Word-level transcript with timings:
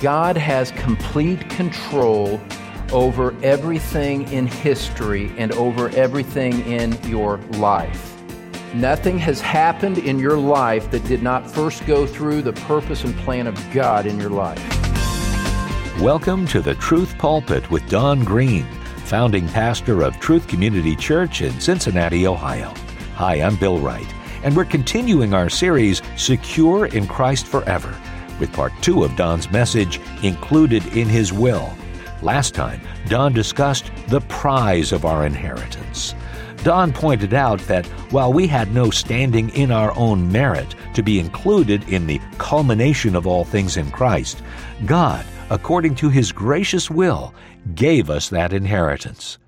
God 0.00 0.36
has 0.36 0.70
complete 0.70 1.50
control 1.50 2.40
over 2.92 3.34
everything 3.42 4.30
in 4.30 4.46
history 4.46 5.32
and 5.36 5.50
over 5.54 5.88
everything 5.88 6.64
in 6.66 6.92
your 7.02 7.38
life. 7.54 8.16
Nothing 8.74 9.18
has 9.18 9.40
happened 9.40 9.98
in 9.98 10.20
your 10.20 10.38
life 10.38 10.88
that 10.92 11.04
did 11.06 11.20
not 11.20 11.50
first 11.50 11.84
go 11.84 12.06
through 12.06 12.42
the 12.42 12.52
purpose 12.52 13.02
and 13.02 13.12
plan 13.18 13.48
of 13.48 13.60
God 13.72 14.06
in 14.06 14.20
your 14.20 14.30
life. 14.30 14.62
Welcome 16.00 16.46
to 16.46 16.60
the 16.60 16.76
Truth 16.76 17.18
Pulpit 17.18 17.68
with 17.68 17.88
Don 17.88 18.22
Green, 18.22 18.66
founding 19.04 19.48
pastor 19.48 20.04
of 20.04 20.20
Truth 20.20 20.46
Community 20.46 20.94
Church 20.94 21.42
in 21.42 21.58
Cincinnati, 21.58 22.24
Ohio. 22.24 22.72
Hi, 23.16 23.42
I'm 23.42 23.56
Bill 23.56 23.80
Wright, 23.80 24.14
and 24.44 24.56
we're 24.56 24.64
continuing 24.64 25.34
our 25.34 25.50
series, 25.50 26.02
Secure 26.16 26.86
in 26.86 27.08
Christ 27.08 27.48
Forever 27.48 28.00
with 28.38 28.52
part 28.52 28.72
two 28.80 29.04
of 29.04 29.16
Don's 29.16 29.50
message, 29.50 30.00
Included 30.22 30.86
in 30.96 31.08
His 31.08 31.32
Will. 31.32 31.72
Last 32.22 32.54
time, 32.54 32.80
Don 33.08 33.32
discussed 33.32 33.90
the 34.08 34.20
prize 34.22 34.92
of 34.92 35.04
our 35.04 35.24
inheritance. 35.24 36.14
Don 36.64 36.92
pointed 36.92 37.34
out 37.34 37.60
that 37.60 37.86
while 38.10 38.32
we 38.32 38.46
had 38.46 38.74
no 38.74 38.90
standing 38.90 39.48
in 39.50 39.70
our 39.70 39.96
own 39.96 40.30
merit 40.30 40.74
to 40.94 41.02
be 41.02 41.20
included 41.20 41.88
in 41.88 42.06
the 42.06 42.20
culmination 42.38 43.14
of 43.14 43.26
all 43.26 43.44
things 43.44 43.76
in 43.76 43.90
Christ, 43.90 44.42
God, 44.84 45.24
according 45.50 45.94
to 45.96 46.08
His 46.08 46.32
gracious 46.32 46.90
will, 46.90 47.32
gave 47.74 48.10
us 48.10 48.28
that 48.30 48.52
inheritance. 48.52 49.38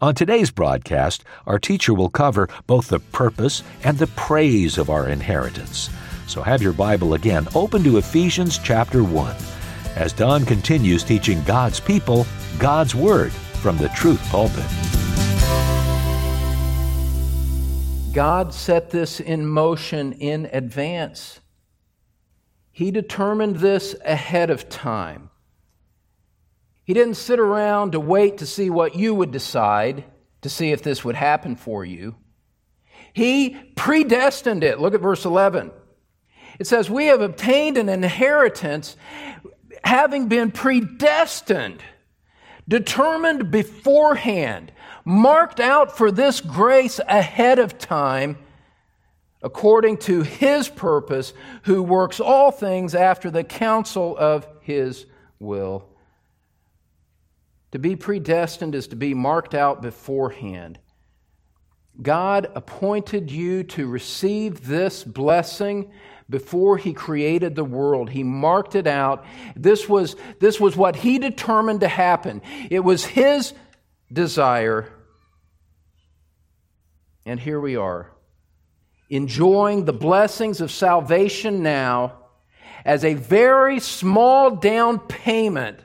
On 0.00 0.14
today's 0.14 0.50
broadcast, 0.50 1.24
our 1.46 1.58
teacher 1.58 1.94
will 1.94 2.10
cover 2.10 2.48
both 2.66 2.88
the 2.88 3.00
purpose 3.00 3.62
and 3.82 3.96
the 3.96 4.08
praise 4.08 4.76
of 4.76 4.90
our 4.90 5.08
inheritance. 5.08 5.88
So 6.26 6.42
have 6.42 6.60
your 6.60 6.72
Bible 6.72 7.14
again 7.14 7.46
open 7.54 7.84
to 7.84 7.98
Ephesians 7.98 8.58
chapter 8.58 9.04
1 9.04 9.36
as 9.94 10.12
Don 10.12 10.44
continues 10.44 11.04
teaching 11.04 11.42
God's 11.44 11.78
people 11.78 12.26
God's 12.58 12.94
Word 12.94 13.32
from 13.32 13.78
the 13.78 13.88
Truth 13.90 14.20
Pulpit. 14.28 14.64
God 18.12 18.52
set 18.52 18.90
this 18.90 19.20
in 19.20 19.46
motion 19.46 20.14
in 20.14 20.48
advance. 20.52 21.40
He 22.72 22.90
determined 22.90 23.56
this 23.56 23.94
ahead 24.04 24.50
of 24.50 24.68
time. 24.68 25.30
He 26.82 26.94
didn't 26.94 27.14
sit 27.14 27.38
around 27.38 27.92
to 27.92 28.00
wait 28.00 28.38
to 28.38 28.46
see 28.46 28.70
what 28.70 28.96
you 28.96 29.14
would 29.14 29.30
decide, 29.30 30.04
to 30.42 30.48
see 30.48 30.72
if 30.72 30.82
this 30.82 31.04
would 31.04 31.14
happen 31.14 31.56
for 31.56 31.84
you. 31.84 32.16
He 33.12 33.50
predestined 33.76 34.64
it. 34.64 34.80
Look 34.80 34.94
at 34.94 35.00
verse 35.00 35.24
11. 35.24 35.70
It 36.58 36.66
says, 36.66 36.88
We 36.88 37.06
have 37.06 37.20
obtained 37.20 37.76
an 37.76 37.88
inheritance 37.88 38.96
having 39.84 40.28
been 40.28 40.50
predestined, 40.50 41.82
determined 42.66 43.50
beforehand, 43.50 44.72
marked 45.04 45.60
out 45.60 45.96
for 45.96 46.10
this 46.10 46.40
grace 46.40 46.98
ahead 47.06 47.58
of 47.58 47.78
time, 47.78 48.38
according 49.42 49.98
to 49.98 50.22
his 50.22 50.68
purpose, 50.68 51.32
who 51.62 51.82
works 51.82 52.18
all 52.20 52.50
things 52.50 52.94
after 52.94 53.30
the 53.30 53.44
counsel 53.44 54.16
of 54.16 54.46
his 54.60 55.06
will. 55.38 55.88
To 57.72 57.78
be 57.78 57.94
predestined 57.94 58.74
is 58.74 58.88
to 58.88 58.96
be 58.96 59.14
marked 59.14 59.54
out 59.54 59.82
beforehand. 59.82 60.78
God 62.00 62.50
appointed 62.54 63.30
you 63.30 63.62
to 63.64 63.86
receive 63.86 64.66
this 64.66 65.04
blessing 65.04 65.90
before 66.28 66.76
he 66.76 66.92
created 66.92 67.54
the 67.54 67.64
world. 67.64 68.10
He 68.10 68.22
marked 68.22 68.74
it 68.74 68.86
out. 68.86 69.24
This 69.54 69.88
was, 69.88 70.16
this 70.40 70.60
was 70.60 70.76
what 70.76 70.96
he 70.96 71.18
determined 71.18 71.80
to 71.80 71.88
happen. 71.88 72.42
It 72.70 72.80
was 72.80 73.04
his 73.04 73.52
desire. 74.12 74.92
And 77.24 77.38
here 77.40 77.60
we 77.60 77.76
are, 77.76 78.12
enjoying 79.10 79.84
the 79.84 79.92
blessings 79.92 80.60
of 80.60 80.70
salvation 80.70 81.62
now 81.62 82.18
as 82.84 83.04
a 83.04 83.14
very 83.14 83.80
small 83.80 84.50
down 84.50 85.00
payment 85.00 85.80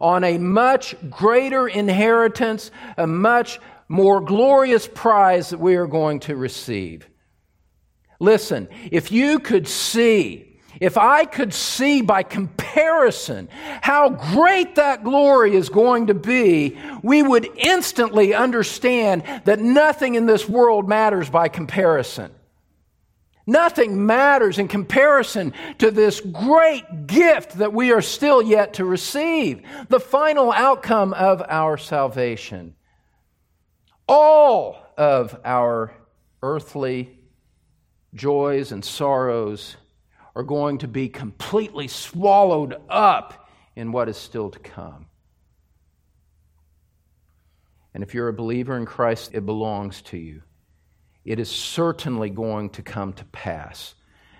on 0.00 0.24
a 0.24 0.38
much 0.38 0.96
greater 1.08 1.68
inheritance, 1.68 2.72
a 2.96 3.06
much 3.06 3.60
more 3.88 4.20
glorious 4.20 4.88
prize 4.88 5.50
that 5.50 5.58
we 5.58 5.76
are 5.76 5.86
going 5.86 6.18
to 6.18 6.34
receive. 6.34 7.08
Listen, 8.22 8.68
if 8.92 9.10
you 9.10 9.40
could 9.40 9.66
see, 9.66 10.56
if 10.80 10.96
I 10.96 11.24
could 11.24 11.52
see 11.52 12.02
by 12.02 12.22
comparison 12.22 13.48
how 13.80 14.10
great 14.10 14.76
that 14.76 15.02
glory 15.02 15.56
is 15.56 15.68
going 15.68 16.06
to 16.06 16.14
be, 16.14 16.78
we 17.02 17.24
would 17.24 17.48
instantly 17.56 18.32
understand 18.32 19.24
that 19.44 19.58
nothing 19.58 20.14
in 20.14 20.26
this 20.26 20.48
world 20.48 20.88
matters 20.88 21.30
by 21.30 21.48
comparison. 21.48 22.30
Nothing 23.44 24.06
matters 24.06 24.60
in 24.60 24.68
comparison 24.68 25.52
to 25.78 25.90
this 25.90 26.20
great 26.20 27.08
gift 27.08 27.58
that 27.58 27.72
we 27.72 27.90
are 27.90 28.00
still 28.00 28.40
yet 28.40 28.74
to 28.74 28.84
receive, 28.84 29.62
the 29.88 29.98
final 29.98 30.52
outcome 30.52 31.12
of 31.12 31.42
our 31.48 31.76
salvation. 31.76 32.76
All 34.06 34.76
of 34.96 35.40
our 35.44 35.92
earthly 36.40 37.18
joys 38.14 38.72
and 38.72 38.84
sorrows 38.84 39.76
are 40.34 40.42
going 40.42 40.78
to 40.78 40.88
be 40.88 41.08
completely 41.08 41.88
swallowed 41.88 42.80
up 42.88 43.48
in 43.76 43.92
what 43.92 44.08
is 44.08 44.16
still 44.16 44.50
to 44.50 44.58
come. 44.58 45.06
And 47.94 48.02
if 48.02 48.14
you're 48.14 48.28
a 48.28 48.32
believer 48.32 48.76
in 48.76 48.86
Christ, 48.86 49.30
it 49.34 49.44
belongs 49.44 50.00
to 50.02 50.16
you. 50.16 50.42
It 51.24 51.38
is 51.38 51.50
certainly 51.50 52.30
going 52.30 52.70
to 52.70 52.82
come 52.82 53.12
to 53.14 53.24
pass 53.26 53.94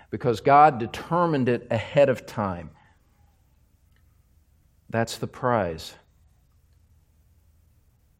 because 0.09 0.41
God 0.41 0.79
determined 0.79 1.49
it 1.49 1.67
ahead 1.71 2.09
of 2.09 2.25
time. 2.25 2.71
That's 4.89 5.17
the 5.17 5.27
prize. 5.27 5.93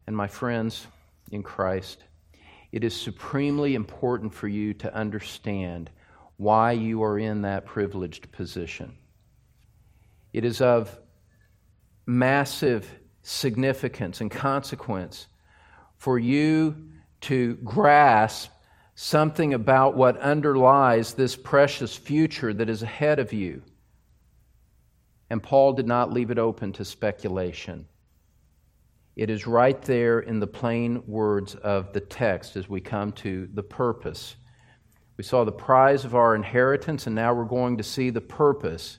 And 0.06 0.16
my 0.16 0.26
friends 0.26 0.86
in 1.30 1.42
Christ, 1.42 2.02
it 2.74 2.82
is 2.82 2.92
supremely 2.92 3.76
important 3.76 4.34
for 4.34 4.48
you 4.48 4.74
to 4.74 4.92
understand 4.92 5.88
why 6.38 6.72
you 6.72 7.04
are 7.04 7.16
in 7.16 7.42
that 7.42 7.66
privileged 7.66 8.32
position. 8.32 8.98
It 10.32 10.44
is 10.44 10.60
of 10.60 10.98
massive 12.04 12.90
significance 13.22 14.20
and 14.20 14.28
consequence 14.28 15.28
for 15.98 16.18
you 16.18 16.88
to 17.20 17.54
grasp 17.62 18.50
something 18.96 19.54
about 19.54 19.96
what 19.96 20.18
underlies 20.18 21.14
this 21.14 21.36
precious 21.36 21.94
future 21.94 22.52
that 22.52 22.68
is 22.68 22.82
ahead 22.82 23.20
of 23.20 23.32
you. 23.32 23.62
And 25.30 25.40
Paul 25.40 25.74
did 25.74 25.86
not 25.86 26.12
leave 26.12 26.32
it 26.32 26.40
open 26.40 26.72
to 26.72 26.84
speculation. 26.84 27.86
It 29.16 29.30
is 29.30 29.46
right 29.46 29.80
there 29.82 30.20
in 30.20 30.40
the 30.40 30.46
plain 30.46 31.02
words 31.06 31.54
of 31.54 31.92
the 31.92 32.00
text 32.00 32.56
as 32.56 32.68
we 32.68 32.80
come 32.80 33.12
to 33.12 33.48
the 33.54 33.62
purpose. 33.62 34.34
We 35.16 35.22
saw 35.22 35.44
the 35.44 35.52
prize 35.52 36.04
of 36.04 36.16
our 36.16 36.34
inheritance, 36.34 37.06
and 37.06 37.14
now 37.14 37.32
we're 37.32 37.44
going 37.44 37.76
to 37.76 37.84
see 37.84 38.10
the 38.10 38.20
purpose. 38.20 38.98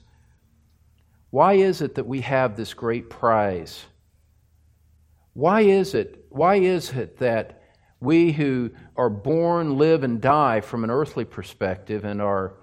Why 1.30 1.54
is 1.54 1.82
it 1.82 1.96
that 1.96 2.06
we 2.06 2.22
have 2.22 2.56
this 2.56 2.72
great 2.72 3.10
prize? 3.10 3.84
Why 5.34 5.60
is 5.60 5.94
it? 5.94 6.24
Why 6.30 6.56
is 6.56 6.92
it 6.92 7.18
that 7.18 7.62
we 8.00 8.32
who 8.32 8.70
are 8.96 9.10
born, 9.10 9.76
live, 9.76 10.02
and 10.02 10.18
die 10.18 10.62
from 10.62 10.82
an 10.82 10.90
earthly 10.90 11.26
perspective 11.26 12.06
and 12.06 12.22
are, 12.22 12.54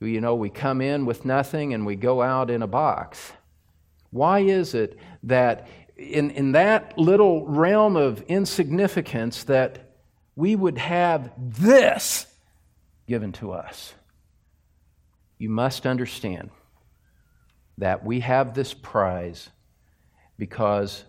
you 0.00 0.22
know, 0.22 0.34
we 0.34 0.48
come 0.48 0.80
in 0.80 1.04
with 1.04 1.26
nothing 1.26 1.74
and 1.74 1.84
we 1.84 1.96
go 1.96 2.22
out 2.22 2.50
in 2.50 2.62
a 2.62 2.66
box? 2.66 3.32
Why 4.10 4.40
is 4.40 4.72
it 4.72 4.98
that 5.24 5.68
in, 5.96 6.30
in 6.30 6.52
that 6.52 6.98
little 6.98 7.46
realm 7.46 7.96
of 7.96 8.22
insignificance 8.22 9.44
that 9.44 9.94
we 10.34 10.54
would 10.54 10.78
have 10.78 11.30
this 11.38 12.26
given 13.06 13.32
to 13.32 13.52
us. 13.52 13.94
You 15.38 15.48
must 15.48 15.86
understand 15.86 16.50
that 17.78 18.04
we 18.04 18.20
have 18.20 18.54
this 18.54 18.74
prize 18.74 19.48
because 20.38 21.04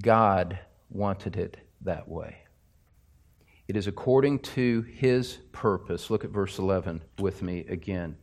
God 0.00 0.58
wanted 0.90 1.36
it 1.36 1.56
that 1.82 2.08
way. 2.08 2.38
It 3.66 3.76
is 3.76 3.86
according 3.86 4.40
to 4.40 4.82
his 4.82 5.38
purpose. 5.52 6.10
Look 6.10 6.24
at 6.24 6.30
verse 6.30 6.58
11 6.58 7.02
with 7.18 7.42
me 7.42 7.64
again. 7.68 8.16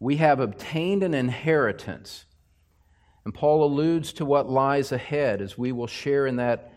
We 0.00 0.16
have 0.16 0.40
obtained 0.40 1.02
an 1.02 1.14
inheritance 1.14 2.24
and 3.24 3.32
Paul 3.32 3.64
alludes 3.64 4.12
to 4.14 4.24
what 4.24 4.50
lies 4.50 4.92
ahead 4.92 5.40
as 5.40 5.56
we 5.56 5.72
will 5.72 5.86
share 5.86 6.26
in 6.26 6.36
that 6.36 6.72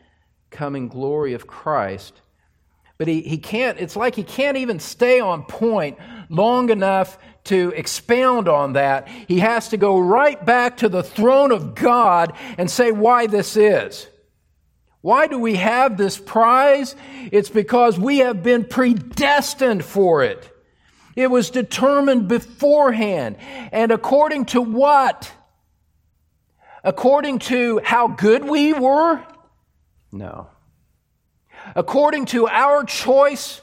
coming 0.49 0.87
glory 0.87 1.33
of 1.33 1.47
Christ. 1.47 2.21
But 2.97 3.07
he, 3.07 3.21
he 3.21 3.37
can't, 3.37 3.79
it's 3.79 3.95
like 3.95 4.15
he 4.15 4.23
can't 4.23 4.57
even 4.57 4.79
stay 4.79 5.19
on 5.19 5.43
point 5.43 5.97
long 6.29 6.69
enough 6.69 7.17
to 7.47 7.73
expound 7.75 8.47
on 8.47 8.73
that, 8.73 9.07
he 9.07 9.39
has 9.39 9.69
to 9.69 9.77
go 9.77 9.99
right 9.99 10.43
back 10.45 10.77
to 10.77 10.89
the 10.89 11.03
throne 11.03 11.51
of 11.51 11.75
God 11.75 12.33
and 12.57 12.69
say 12.69 12.91
why 12.91 13.27
this 13.27 13.55
is. 13.55 14.07
Why 15.01 15.27
do 15.27 15.39
we 15.39 15.55
have 15.55 15.95
this 15.95 16.17
prize? 16.17 16.95
It's 17.31 17.49
because 17.49 17.97
we 17.97 18.17
have 18.19 18.43
been 18.43 18.65
predestined 18.65 19.85
for 19.85 20.23
it. 20.23 20.49
It 21.15 21.31
was 21.31 21.49
determined 21.49 22.27
beforehand. 22.27 23.37
And 23.71 23.91
according 23.91 24.45
to 24.47 24.61
what? 24.61 25.31
According 26.87 27.39
to 27.39 27.81
how 27.83 28.07
good 28.07 28.45
we 28.45 28.71
were? 28.71 29.21
No. 30.09 30.47
According 31.75 32.27
to 32.27 32.47
our 32.47 32.85
choice 32.85 33.59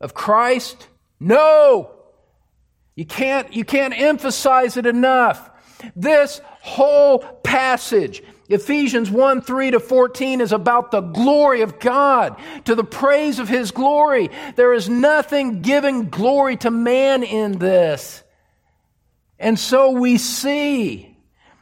of 0.00 0.14
Christ? 0.14 0.86
No. 1.18 1.90
You 2.94 3.04
can't, 3.04 3.52
you 3.52 3.64
can't 3.64 3.92
emphasize 3.92 4.76
it 4.76 4.86
enough. 4.86 5.50
This 5.96 6.40
whole 6.60 7.18
passage 7.18 8.22
Ephesians 8.48 9.10
1 9.10 9.42
3 9.42 9.72
to 9.72 9.80
14 9.80 10.40
is 10.40 10.52
about 10.52 10.92
the 10.92 11.00
glory 11.00 11.62
of 11.62 11.80
God, 11.80 12.36
to 12.66 12.76
the 12.76 12.84
praise 12.84 13.40
of 13.40 13.48
His 13.48 13.72
glory. 13.72 14.30
There 14.54 14.74
is 14.74 14.88
nothing 14.88 15.60
giving 15.62 16.08
glory 16.08 16.56
to 16.58 16.70
man 16.70 17.24
in 17.24 17.58
this. 17.58 18.22
And 19.40 19.58
so 19.58 19.90
we 19.92 20.18
see 20.18 21.09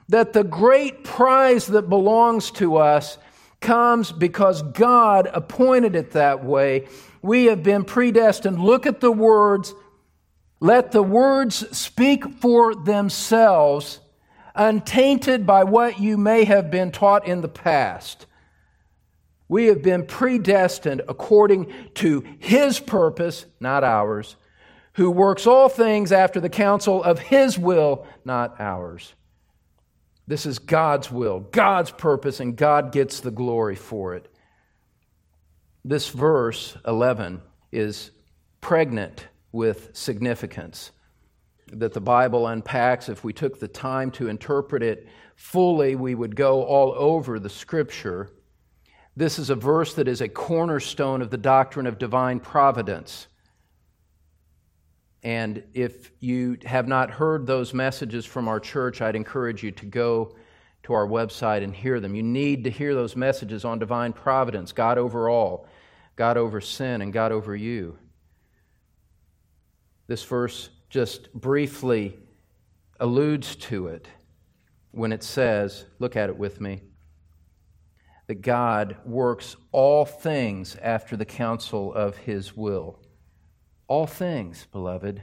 that 0.08 0.32
the 0.32 0.44
great 0.44 1.04
prize 1.04 1.66
that 1.66 1.88
belongs 1.88 2.50
to 2.52 2.76
us 2.76 3.18
comes 3.60 4.12
because 4.12 4.62
God 4.62 5.28
appointed 5.32 5.96
it 5.96 6.12
that 6.12 6.44
way. 6.44 6.88
We 7.22 7.46
have 7.46 7.62
been 7.62 7.84
predestined. 7.84 8.60
Look 8.60 8.86
at 8.86 9.00
the 9.00 9.12
words. 9.12 9.74
Let 10.60 10.92
the 10.92 11.02
words 11.02 11.76
speak 11.76 12.40
for 12.40 12.74
themselves 12.74 14.00
untainted 14.54 15.46
by 15.46 15.64
what 15.64 16.00
you 16.00 16.16
may 16.16 16.44
have 16.44 16.70
been 16.70 16.90
taught 16.90 17.26
in 17.26 17.40
the 17.40 17.48
past. 17.48 18.26
We 19.48 19.66
have 19.66 19.82
been 19.82 20.04
predestined 20.04 21.02
according 21.08 21.72
to 21.94 22.24
His 22.38 22.80
purpose, 22.80 23.46
not 23.60 23.84
ours, 23.84 24.36
who 24.94 25.10
works 25.10 25.46
all 25.46 25.68
things 25.68 26.12
after 26.12 26.40
the 26.40 26.50
counsel 26.50 27.02
of 27.02 27.18
His 27.18 27.58
will, 27.58 28.06
not 28.24 28.60
ours. 28.60 29.14
This 30.28 30.44
is 30.44 30.58
God's 30.58 31.10
will, 31.10 31.40
God's 31.40 31.90
purpose, 31.90 32.38
and 32.38 32.54
God 32.54 32.92
gets 32.92 33.20
the 33.20 33.30
glory 33.30 33.76
for 33.76 34.14
it. 34.14 34.30
This 35.86 36.10
verse, 36.10 36.76
11, 36.86 37.40
is 37.72 38.10
pregnant 38.60 39.26
with 39.52 39.96
significance 39.96 40.90
that 41.72 41.94
the 41.94 42.00
Bible 42.02 42.46
unpacks, 42.46 43.08
if 43.08 43.24
we 43.24 43.32
took 43.32 43.58
the 43.58 43.68
time 43.68 44.10
to 44.12 44.28
interpret 44.28 44.82
it 44.82 45.08
fully, 45.34 45.96
we 45.96 46.14
would 46.14 46.36
go 46.36 46.62
all 46.62 46.92
over 46.94 47.38
the 47.38 47.48
Scripture. 47.48 48.28
This 49.16 49.38
is 49.38 49.48
a 49.48 49.54
verse 49.54 49.94
that 49.94 50.08
is 50.08 50.20
a 50.20 50.28
cornerstone 50.28 51.22
of 51.22 51.30
the 51.30 51.38
doctrine 51.38 51.86
of 51.86 51.98
divine 51.98 52.38
providence. 52.38 53.28
And 55.22 55.64
if 55.74 56.12
you 56.20 56.58
have 56.64 56.86
not 56.86 57.10
heard 57.10 57.46
those 57.46 57.74
messages 57.74 58.24
from 58.24 58.46
our 58.46 58.60
church, 58.60 59.00
I'd 59.00 59.16
encourage 59.16 59.62
you 59.62 59.72
to 59.72 59.86
go 59.86 60.36
to 60.84 60.92
our 60.92 61.06
website 61.06 61.64
and 61.64 61.74
hear 61.74 61.98
them. 61.98 62.14
You 62.14 62.22
need 62.22 62.64
to 62.64 62.70
hear 62.70 62.94
those 62.94 63.16
messages 63.16 63.64
on 63.64 63.78
divine 63.78 64.12
providence, 64.12 64.72
God 64.72 64.96
over 64.96 65.28
all, 65.28 65.66
God 66.14 66.36
over 66.36 66.60
sin, 66.60 67.02
and 67.02 67.12
God 67.12 67.32
over 67.32 67.54
you. 67.56 67.98
This 70.06 70.22
verse 70.22 70.70
just 70.88 71.32
briefly 71.34 72.16
alludes 73.00 73.56
to 73.56 73.88
it 73.88 74.08
when 74.92 75.12
it 75.12 75.22
says, 75.22 75.84
look 75.98 76.16
at 76.16 76.30
it 76.30 76.38
with 76.38 76.60
me, 76.60 76.80
that 78.28 78.40
God 78.40 78.96
works 79.04 79.56
all 79.72 80.04
things 80.04 80.76
after 80.76 81.16
the 81.16 81.24
counsel 81.24 81.92
of 81.92 82.16
his 82.16 82.56
will. 82.56 83.00
All 83.88 84.06
things, 84.06 84.66
beloved. 84.70 85.22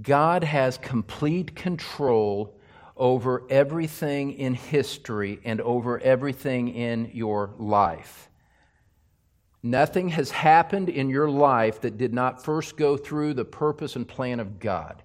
God 0.00 0.44
has 0.44 0.78
complete 0.78 1.54
control 1.54 2.58
over 2.96 3.42
everything 3.50 4.32
in 4.32 4.54
history 4.54 5.40
and 5.44 5.60
over 5.60 5.98
everything 5.98 6.68
in 6.68 7.10
your 7.12 7.54
life. 7.58 8.30
Nothing 9.64 10.08
has 10.10 10.30
happened 10.30 10.88
in 10.88 11.08
your 11.08 11.28
life 11.28 11.80
that 11.82 11.98
did 11.98 12.14
not 12.14 12.44
first 12.44 12.76
go 12.76 12.96
through 12.96 13.34
the 13.34 13.44
purpose 13.44 13.96
and 13.96 14.06
plan 14.06 14.40
of 14.40 14.58
God. 14.58 15.02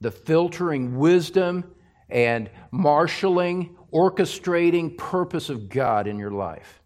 The 0.00 0.10
filtering 0.10 0.96
wisdom 0.96 1.72
and 2.08 2.50
marshaling, 2.70 3.76
orchestrating 3.92 4.96
purpose 4.96 5.50
of 5.50 5.68
God 5.68 6.06
in 6.06 6.18
your 6.18 6.30
life. 6.30 6.80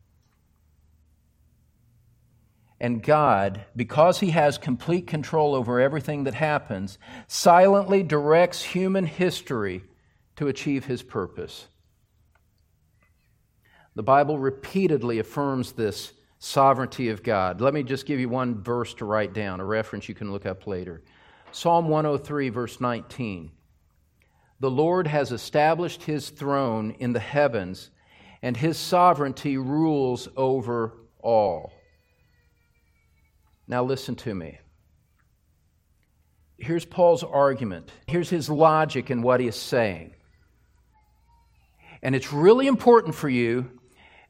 And 2.81 3.03
God, 3.03 3.67
because 3.77 4.21
He 4.21 4.31
has 4.31 4.57
complete 4.57 5.07
control 5.07 5.55
over 5.55 5.81
everything 5.81 6.25
that 6.25 6.35
happens, 6.35 6.99
silently 7.27 8.03
directs 8.03 8.63
human 8.63 9.05
history 9.05 9.85
to 10.37 10.49
achieve 10.49 10.87
His 10.87 11.03
purpose. 11.03 11.67
The 13.95 14.03
Bible 14.03 14.39
repeatedly 14.39 15.19
affirms 15.19 15.73
this 15.73 16.13
sovereignty 16.39 17.11
of 17.11 17.23
God. 17.23 17.61
Let 17.61 17.75
me 17.75 17.83
just 17.83 18.07
give 18.07 18.19
you 18.19 18.31
one 18.31 18.63
verse 18.63 18.95
to 18.95 19.05
write 19.05 19.35
down, 19.35 19.61
a 19.61 19.65
reference 19.65 20.09
you 20.09 20.15
can 20.15 20.33
look 20.33 20.47
up 20.47 20.67
later. 20.67 21.03
Psalm 21.53 21.89
103, 21.89 22.49
verse 22.49 22.81
19. 22.81 23.51
The 24.61 24.71
Lord 24.71 25.07
has 25.07 25.33
established 25.33 26.05
his 26.05 26.31
throne 26.31 26.93
in 26.99 27.13
the 27.13 27.21
heavens, 27.21 27.91
and 28.41 28.57
his 28.57 28.79
sovereignty 28.79 29.59
rules 29.59 30.29
over 30.37 30.95
all. 31.19 31.73
Now, 33.71 33.83
listen 33.85 34.17
to 34.17 34.35
me. 34.35 34.59
Here's 36.59 36.85
Paul's 36.85 37.25
argument. 37.25 37.91
Here's 38.07 38.29
his 38.29 38.51
logic 38.51 39.11
in 39.11 39.23
what 39.23 39.41
he 39.41 39.47
is 39.47 39.57
saying. 39.57 40.13
And 42.03 42.15
it's 42.15 42.35
really 42.35 42.67
important 42.67 43.15
for 43.15 43.31
you 43.31 43.71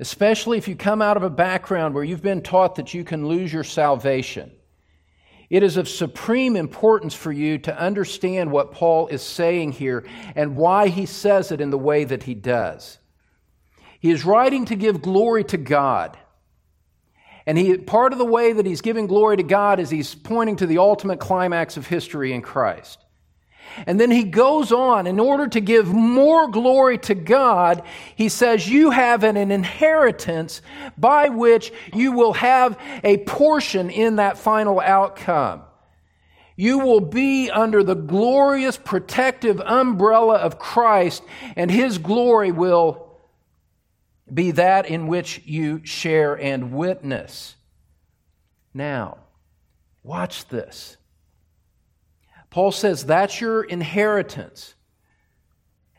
especially 0.00 0.56
if 0.56 0.66
you 0.66 0.74
come 0.74 1.02
out 1.02 1.18
of 1.18 1.22
a 1.22 1.30
background 1.30 1.94
where 1.94 2.02
you've 2.02 2.22
been 2.22 2.40
taught 2.40 2.76
that 2.76 2.94
you 2.94 3.04
can 3.04 3.28
lose 3.28 3.52
your 3.52 3.62
salvation. 3.62 4.50
It 5.50 5.62
is 5.62 5.76
of 5.76 5.88
supreme 5.88 6.56
importance 6.56 7.14
for 7.14 7.30
you 7.30 7.58
to 7.58 7.78
understand 7.78 8.50
what 8.50 8.72
Paul 8.72 9.08
is 9.08 9.20
saying 9.20 9.72
here 9.72 10.06
and 10.34 10.56
why 10.56 10.88
he 10.88 11.04
says 11.04 11.52
it 11.52 11.60
in 11.60 11.68
the 11.70 11.78
way 11.78 12.04
that 12.04 12.22
he 12.22 12.34
does. 12.34 12.98
He 14.00 14.10
is 14.10 14.24
writing 14.24 14.64
to 14.66 14.76
give 14.76 15.02
glory 15.02 15.44
to 15.44 15.58
God. 15.58 16.16
And 17.50 17.58
he, 17.58 17.76
part 17.76 18.12
of 18.12 18.20
the 18.20 18.24
way 18.24 18.52
that 18.52 18.64
he's 18.64 18.80
giving 18.80 19.08
glory 19.08 19.36
to 19.36 19.42
God 19.42 19.80
is 19.80 19.90
he's 19.90 20.14
pointing 20.14 20.54
to 20.54 20.68
the 20.68 20.78
ultimate 20.78 21.18
climax 21.18 21.76
of 21.76 21.84
history 21.84 22.32
in 22.32 22.42
Christ. 22.42 23.04
And 23.88 23.98
then 23.98 24.12
he 24.12 24.22
goes 24.22 24.70
on, 24.70 25.08
in 25.08 25.18
order 25.18 25.48
to 25.48 25.60
give 25.60 25.88
more 25.88 26.46
glory 26.46 26.96
to 26.98 27.14
God, 27.16 27.82
he 28.14 28.28
says, 28.28 28.68
You 28.68 28.90
have 28.90 29.24
an 29.24 29.36
inheritance 29.36 30.62
by 30.96 31.28
which 31.28 31.72
you 31.92 32.12
will 32.12 32.34
have 32.34 32.78
a 33.02 33.16
portion 33.24 33.90
in 33.90 34.14
that 34.16 34.38
final 34.38 34.78
outcome. 34.78 35.62
You 36.54 36.78
will 36.78 37.00
be 37.00 37.50
under 37.50 37.82
the 37.82 37.96
glorious 37.96 38.76
protective 38.76 39.60
umbrella 39.60 40.36
of 40.36 40.60
Christ, 40.60 41.24
and 41.56 41.68
his 41.68 41.98
glory 41.98 42.52
will 42.52 43.09
be 44.32 44.52
that 44.52 44.86
in 44.86 45.06
which 45.06 45.42
you 45.44 45.84
share 45.84 46.34
and 46.34 46.72
witness. 46.72 47.56
Now, 48.72 49.18
watch 50.02 50.46
this. 50.48 50.96
Paul 52.50 52.72
says 52.72 53.04
that's 53.04 53.40
your 53.40 53.62
inheritance. 53.62 54.74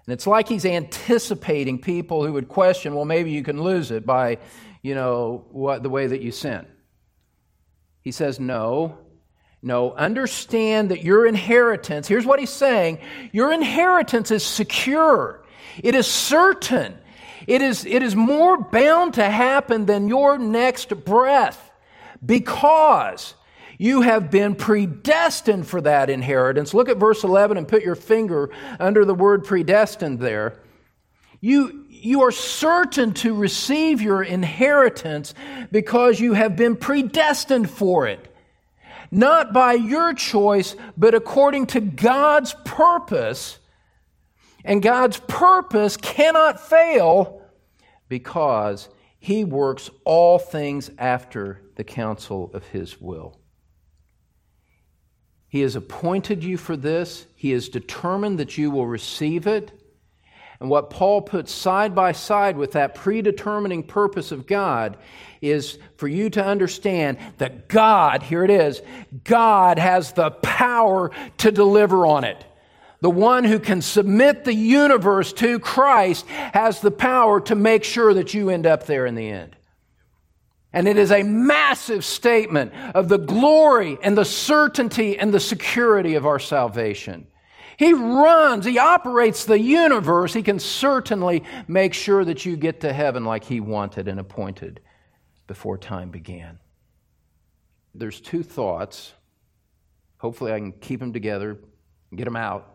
And 0.06 0.14
it's 0.14 0.28
like 0.28 0.50
he's 0.50 0.66
anticipating 0.66 1.80
people 1.80 2.26
who 2.26 2.34
would 2.34 2.48
question, 2.48 2.96
well, 2.96 3.06
maybe 3.06 3.32
you 3.32 3.44
can 3.44 3.62
lose 3.62 3.92
it 3.92 4.06
by, 4.06 4.40
you 4.82 4.96
know, 4.96 5.46
what, 5.52 5.84
the 5.84 5.90
way 5.90 6.08
that 6.08 6.22
you 6.22 6.32
sin. 6.32 6.66
He 8.02 8.12
says, 8.12 8.40
no, 8.40 8.98
no, 9.62 9.94
understand 9.94 10.90
that 10.90 11.04
your 11.04 11.28
inheritance, 11.28 12.08
here's 12.08 12.26
what 12.26 12.40
he's 12.40 12.50
saying 12.50 13.00
your 13.32 13.54
inheritance 13.54 14.32
is 14.32 14.44
secure, 14.44 15.46
it 15.82 15.94
is 15.94 16.08
certain, 16.08 16.98
it 17.48 17.62
is, 17.62 17.86
it 17.86 18.03
is 18.03 18.15
more 18.15 18.57
bound 18.57 19.15
to 19.15 19.29
happen 19.29 19.86
than 19.86 20.07
your 20.07 20.38
next 20.38 20.89
breath 21.05 21.71
because 22.25 23.33
you 23.77 24.01
have 24.01 24.29
been 24.29 24.53
predestined 24.55 25.65
for 25.67 25.81
that 25.81 26.10
inheritance. 26.10 26.74
Look 26.74 26.88
at 26.88 26.98
verse 26.98 27.24
11 27.24 27.57
and 27.57 27.67
put 27.67 27.83
your 27.83 27.95
finger 27.95 28.51
under 28.79 29.05
the 29.05 29.15
word 29.15 29.43
predestined 29.43 30.19
there. 30.19 30.60
You, 31.39 31.86
you 31.89 32.21
are 32.21 32.31
certain 32.31 33.13
to 33.15 33.33
receive 33.33 34.01
your 34.01 34.21
inheritance 34.21 35.33
because 35.71 36.19
you 36.19 36.33
have 36.33 36.55
been 36.55 36.75
predestined 36.75 37.69
for 37.71 38.07
it. 38.07 38.27
not 39.12 39.51
by 39.51 39.74
your 39.74 40.13
choice, 40.13 40.75
but 40.98 41.13
according 41.13 41.67
to 41.67 41.81
God's 41.81 42.55
purpose. 42.63 43.60
And 44.63 44.82
God's 44.82 45.20
purpose 45.27 45.98
cannot 45.98 46.60
fail 46.60 47.41
because 48.08 48.89
He 49.20 49.44
works 49.44 49.89
all 50.06 50.38
things 50.39 50.91
after 50.98 51.62
the 51.75 51.84
counsel 51.84 52.51
of 52.53 52.65
His 52.68 53.00
will. 53.01 53.39
He 55.48 55.62
has 55.62 55.75
appointed 55.75 56.44
you 56.44 56.58
for 56.58 56.77
this. 56.77 57.25
He 57.36 57.51
has 57.51 57.68
determined 57.68 58.39
that 58.39 58.58
you 58.58 58.72
will 58.72 58.88
receive 58.88 59.48
it. 59.48 59.72
And 60.62 60.70
what 60.70 60.91
Paul 60.91 61.24
puts 61.24 61.51
side 61.51 61.96
by 61.96 62.12
side 62.12 62.56
with 62.56 62.74
that 62.74 62.94
predetermining 62.94 63.82
purpose 63.82 64.32
of 64.32 64.46
God 64.46 64.98
is 65.41 65.80
for 65.98 66.08
you 66.08 66.30
to 66.30 66.46
understand 66.46 67.18
that 67.39 67.68
God, 67.68 68.22
here 68.22 68.44
it 68.44 68.51
is, 68.51 68.82
God 69.24 69.80
has 69.80 70.13
the 70.13 70.30
power 70.30 71.10
to 71.39 71.51
deliver 71.51 72.06
on 72.06 72.24
it. 72.24 72.46
The 73.01 73.10
one 73.10 73.43
who 73.43 73.60
can 73.60 73.81
submit 73.81 74.46
the 74.46 74.53
universe 74.53 75.34
to 75.34 75.60
Christ 75.60 76.27
has 76.27 76.81
the 76.81 76.91
power 76.91 77.41
to 77.41 77.55
make 77.55 77.84
sure 77.84 78.13
that 78.13 78.34
you 78.34 78.50
end 78.50 78.67
up 78.67 78.86
there 78.86 79.08
in 79.08 79.15
the 79.15 79.27
end. 79.27 79.55
And 80.72 80.88
it 80.88 80.98
is 80.98 81.12
a 81.12 81.24
massive 81.24 82.05
statement 82.05 82.74
of 82.93 83.10
the 83.10 83.17
glory 83.17 83.98
and 84.01 84.17
the 84.17 84.24
certainty 84.24 85.17
and 85.17 85.34
the 85.34 85.39
security 85.39 86.15
of 86.15 86.25
our 86.25 86.39
salvation. 86.39 87.27
He 87.77 87.91
runs, 87.93 88.65
He 88.65 88.77
operates 88.77 89.46
the 89.46 89.60
universe. 89.60 90.34
He 90.34 90.43
can 90.43 90.60
certainly 90.60 91.43
make 91.67 91.96
sure 91.96 92.24
that 92.24 92.46
you 92.46 92.55
get 92.55 92.81
to 92.81 92.93
heaven 92.93 93.25
like 93.25 93.43
He 93.43 93.60
wanted 93.60 94.08
and 94.08 94.20
appointed 94.20 94.79
before 95.48 95.77
time 95.77 96.12
began. 96.12 96.60
There's 97.96 98.22
two 98.22 98.43
thoughts. 98.43 99.12
Hopefully, 100.20 100.53
I 100.53 100.60
can 100.60 100.72
keep 100.74 101.00
them 101.00 101.12
together 101.12 101.58
get 102.15 102.25
them 102.25 102.36
out 102.36 102.71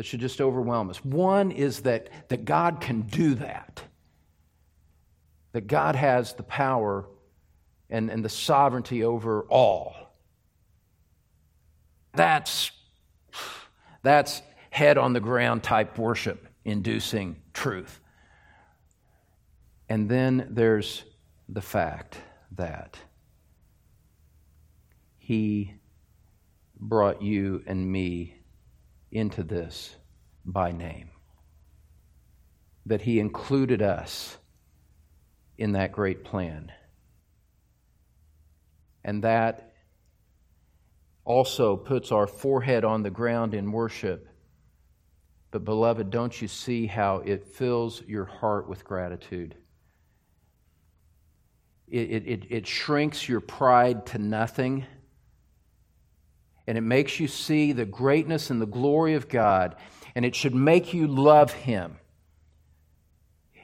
that 0.00 0.06
should 0.06 0.20
just 0.20 0.40
overwhelm 0.40 0.88
us. 0.88 1.04
One 1.04 1.50
is 1.50 1.80
that, 1.80 2.08
that 2.30 2.46
God 2.46 2.80
can 2.80 3.02
do 3.02 3.34
that, 3.34 3.82
that 5.52 5.66
God 5.66 5.94
has 5.94 6.32
the 6.32 6.42
power 6.42 7.04
and, 7.90 8.08
and 8.08 8.24
the 8.24 8.30
sovereignty 8.30 9.04
over 9.04 9.42
all. 9.42 9.94
That's 12.14 12.70
that's 14.02 14.40
head 14.70 14.96
on 14.96 15.12
the 15.12 15.20
ground 15.20 15.62
type 15.62 15.98
worship 15.98 16.48
inducing 16.64 17.36
truth. 17.52 18.00
And 19.90 20.08
then 20.08 20.46
there's 20.48 21.04
the 21.46 21.60
fact 21.60 22.16
that 22.52 22.96
He 25.18 25.74
brought 26.80 27.20
you 27.20 27.62
and 27.66 27.92
me 27.92 28.39
into 29.12 29.42
this 29.42 29.94
by 30.44 30.72
name, 30.72 31.10
that 32.86 33.02
He 33.02 33.20
included 33.20 33.82
us 33.82 34.36
in 35.58 35.72
that 35.72 35.92
great 35.92 36.24
plan. 36.24 36.72
And 39.04 39.24
that 39.24 39.74
also 41.24 41.76
puts 41.76 42.12
our 42.12 42.26
forehead 42.26 42.84
on 42.84 43.02
the 43.02 43.10
ground 43.10 43.54
in 43.54 43.72
worship. 43.72 44.28
But, 45.50 45.64
beloved, 45.64 46.10
don't 46.10 46.40
you 46.40 46.48
see 46.48 46.86
how 46.86 47.18
it 47.18 47.44
fills 47.44 48.02
your 48.06 48.24
heart 48.24 48.68
with 48.68 48.84
gratitude? 48.84 49.54
It, 51.88 52.24
it, 52.26 52.46
it, 52.50 52.66
shrinks 52.68 53.28
your 53.28 53.40
pride 53.40 54.06
to 54.06 54.18
nothing. 54.18 54.86
And 56.70 56.78
it 56.78 56.82
makes 56.82 57.18
you 57.18 57.26
see 57.26 57.72
the 57.72 57.84
greatness 57.84 58.48
and 58.48 58.62
the 58.62 58.64
glory 58.64 59.14
of 59.14 59.28
God. 59.28 59.74
And 60.14 60.24
it 60.24 60.36
should 60.36 60.54
make 60.54 60.94
you 60.94 61.08
love 61.08 61.52
Him. 61.52 61.96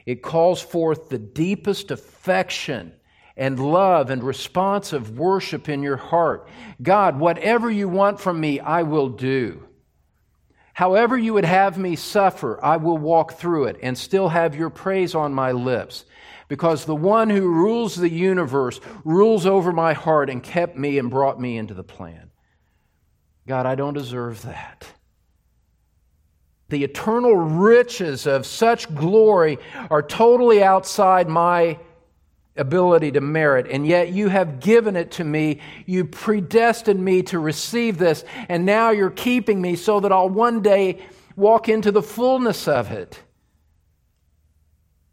It 0.05 0.21
calls 0.21 0.61
forth 0.61 1.07
the 1.07 1.17
deepest 1.17 1.89
affection 1.89 2.91
and 3.37 3.61
love 3.61 4.09
and 4.09 4.21
responsive 4.21 5.17
worship 5.17 5.69
in 5.69 5.83
your 5.83 5.95
heart. 5.95 6.49
God, 6.81 7.17
whatever 7.17 7.71
you 7.71 7.87
want 7.87 8.19
from 8.19 8.41
me, 8.41 8.59
I 8.59 8.83
will 8.83 9.07
do. 9.07 9.65
However, 10.73 11.17
you 11.17 11.33
would 11.35 11.45
have 11.45 11.77
me 11.77 11.95
suffer, 11.95 12.61
I 12.61 12.75
will 12.75 12.97
walk 12.97 13.35
through 13.35 13.67
it 13.67 13.79
and 13.81 13.97
still 13.97 14.27
have 14.27 14.53
your 14.53 14.69
praise 14.69 15.15
on 15.15 15.33
my 15.33 15.53
lips. 15.53 16.03
Because 16.49 16.83
the 16.83 16.93
one 16.93 17.29
who 17.29 17.47
rules 17.47 17.95
the 17.95 18.11
universe 18.11 18.81
rules 19.05 19.45
over 19.45 19.71
my 19.71 19.93
heart 19.93 20.29
and 20.29 20.43
kept 20.43 20.75
me 20.75 20.97
and 20.97 21.09
brought 21.09 21.39
me 21.39 21.57
into 21.57 21.73
the 21.73 21.85
plan. 21.85 22.26
God, 23.47 23.65
I 23.65 23.75
don't 23.75 23.93
deserve 23.93 24.41
that. 24.43 24.85
The 26.69 26.83
eternal 26.83 27.33
riches 27.33 28.27
of 28.27 28.45
such 28.45 28.93
glory 28.93 29.57
are 29.89 30.03
totally 30.03 30.61
outside 30.61 31.29
my 31.29 31.79
ability 32.57 33.13
to 33.13 33.21
merit, 33.21 33.67
and 33.69 33.87
yet 33.87 34.09
you 34.09 34.27
have 34.27 34.59
given 34.59 34.97
it 34.97 35.11
to 35.11 35.23
me. 35.23 35.61
You 35.85 36.03
predestined 36.03 37.03
me 37.03 37.23
to 37.23 37.39
receive 37.39 37.97
this, 37.97 38.25
and 38.49 38.65
now 38.65 38.89
you're 38.89 39.09
keeping 39.09 39.61
me 39.61 39.77
so 39.77 40.01
that 40.01 40.11
I'll 40.11 40.27
one 40.27 40.61
day 40.61 41.05
walk 41.37 41.69
into 41.69 41.91
the 41.91 42.01
fullness 42.01 42.67
of 42.67 42.91
it. 42.91 43.21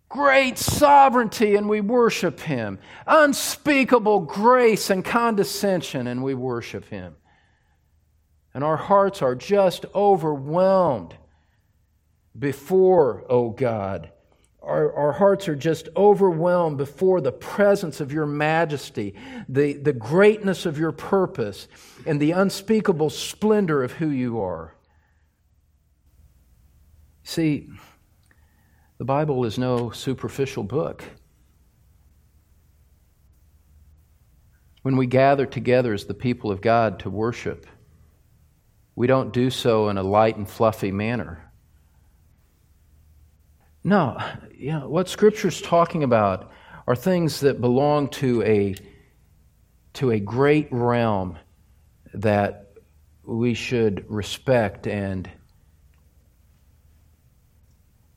Great 0.09 0.59
sovereignty, 0.59 1.55
and 1.55 1.69
we 1.69 1.81
worship 1.81 2.41
Him. 2.41 2.81
Unspeakable 3.07 4.21
grace 4.21 4.91
and 4.91 5.05
condescension, 5.05 6.09
and 6.09 6.25
we 6.25 6.35
worship 6.35 6.89
Him. 6.89 7.15
And 8.55 8.63
our 8.63 8.77
hearts 8.77 9.21
are 9.21 9.35
just 9.35 9.85
overwhelmed 9.95 11.17
before, 12.39 13.23
O 13.23 13.47
oh 13.47 13.51
God, 13.51 14.11
our, 14.65 14.93
our 14.95 15.13
hearts 15.13 15.47
are 15.49 15.57
just 15.57 15.89
overwhelmed 15.95 16.79
before 16.79 17.21
the 17.21 17.33
presence 17.33 18.01
of 18.01 18.13
your 18.13 18.27
majesty, 18.27 19.15
the, 19.49 19.75
the 19.75 19.93
greatness 19.93 20.65
of 20.65 20.79
your 20.79 20.93
purpose, 20.93 21.69
and 22.07 22.19
the 22.19 22.31
unspeakable 22.31 23.11
splendor 23.11 23.83
of 23.83 23.93
who 23.93 24.09
you 24.09 24.41
are. 24.41 24.75
See, 27.25 27.69
the 28.99 29.05
Bible 29.05 29.45
is 29.45 29.59
no 29.59 29.91
superficial 29.91 30.63
book. 30.63 31.05
When 34.83 34.97
we 34.97 35.07
gather 35.07 35.47
together 35.47 35.93
as 35.93 36.05
the 36.05 36.15
people 36.15 36.51
of 36.51 36.61
God 36.61 36.99
to 37.01 37.11
worship, 37.11 37.67
we 38.97 39.07
don't 39.07 39.33
do 39.33 39.51
so 39.51 39.89
in 39.89 39.99
a 39.99 40.03
light 40.03 40.37
and 40.37 40.49
fluffy 40.49 40.93
manner. 40.93 41.51
No, 43.83 44.19
you 44.57 44.73
know, 44.73 44.89
what 44.89 45.09
Scripture's 45.09 45.61
talking 45.61 46.03
about 46.05 46.51
are 46.87 46.97
things 46.97 47.41
that 47.41 47.61
belong 47.61 48.09
to 48.09 48.43
a, 48.43 48.75
to 49.95 50.11
a 50.11 50.21
great 50.21 50.69
realm 50.71 51.39
that 52.15 52.73
we 53.25 53.55
should 53.55 54.05
respect 54.09 54.87
and 54.87 55.31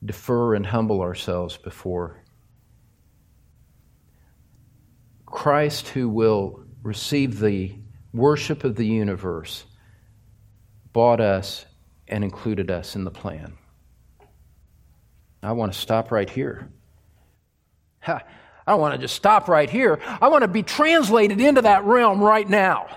defer 0.04 0.54
and 0.54 0.64
humble 0.64 1.02
ourselves 1.02 1.56
before. 1.56 2.22
Christ, 5.26 5.88
who 5.88 6.08
will 6.08 6.64
receive 6.82 7.40
the 7.40 7.74
worship 8.12 8.64
of 8.64 8.76
the 8.76 8.86
universe, 8.86 9.64
bought 10.98 11.20
us 11.20 11.64
and 12.08 12.24
included 12.24 12.72
us 12.72 12.96
in 12.96 13.04
the 13.04 13.10
plan. 13.12 13.52
I 15.44 15.52
want 15.52 15.72
to 15.72 15.78
stop 15.78 16.10
right 16.10 16.28
here. 16.28 16.72
I 18.04 18.20
don't 18.66 18.80
want 18.80 18.96
to 18.96 19.00
just 19.00 19.14
stop 19.14 19.46
right 19.46 19.70
here. 19.70 20.00
I 20.20 20.26
want 20.26 20.42
to 20.42 20.48
be 20.48 20.64
translated 20.64 21.40
into 21.40 21.62
that 21.62 21.84
realm 21.84 22.20
right 22.20 22.48
now. 22.48 22.88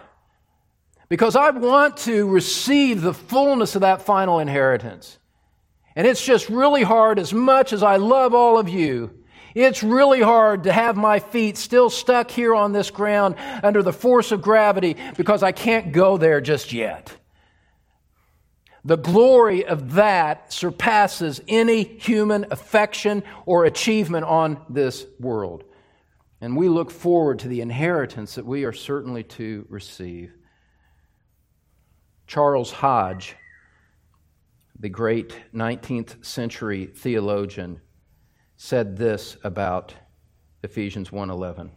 Because 1.10 1.36
I 1.36 1.51
want 1.51 1.98
to 1.98 2.27
receive 2.27 3.03
the 3.03 3.13
fullness 3.13 3.75
of 3.75 3.81
that 3.81 4.01
final 4.01 4.39
inheritance. 4.39 5.20
And 5.96 6.08
it's 6.08 6.25
just 6.25 6.50
really 6.50 6.81
hard, 6.81 7.20
as 7.20 7.31
much 7.31 7.72
as 7.72 7.84
I 7.84 7.98
love 7.98 8.34
all 8.34 8.58
of 8.58 8.67
you, 8.67 9.12
it's 9.53 9.84
really 9.84 10.22
hard 10.22 10.63
to 10.63 10.74
have 10.74 10.98
my 10.98 11.20
feet 11.20 11.55
still 11.55 11.91
stuck 11.91 12.31
here 12.31 12.55
on 12.55 12.72
this 12.72 12.89
ground 12.89 13.36
under 13.62 13.84
the 13.84 13.93
force 13.93 14.31
of 14.31 14.41
gravity 14.41 14.98
because 15.17 15.43
I 15.43 15.51
can't 15.51 15.91
go 15.91 16.17
there 16.17 16.41
just 16.41 16.74
yet. 16.74 17.15
The 18.83 18.97
glory 18.97 19.65
of 19.65 19.93
that 19.93 20.51
surpasses 20.51 21.41
any 21.47 21.83
human 21.83 22.47
affection 22.50 23.23
or 23.45 23.65
achievement 23.65 24.25
on 24.25 24.59
this 24.69 25.05
world. 25.19 25.63
And 26.41 26.57
we 26.57 26.67
look 26.67 26.89
forward 26.89 27.39
to 27.39 27.47
the 27.47 27.61
inheritance 27.61 28.35
that 28.35 28.45
we 28.45 28.63
are 28.63 28.73
certainly 28.73 29.23
to 29.23 29.65
receive. 29.69 30.33
Charles 32.25 32.71
Hodge, 32.71 33.35
the 34.79 34.89
great 34.89 35.35
19th 35.53 36.25
century 36.25 36.88
theologian, 36.88 37.81
said 38.55 38.97
this 38.97 39.38
about 39.43 39.93
Ephesians 40.63 41.11
1:11. 41.11 41.71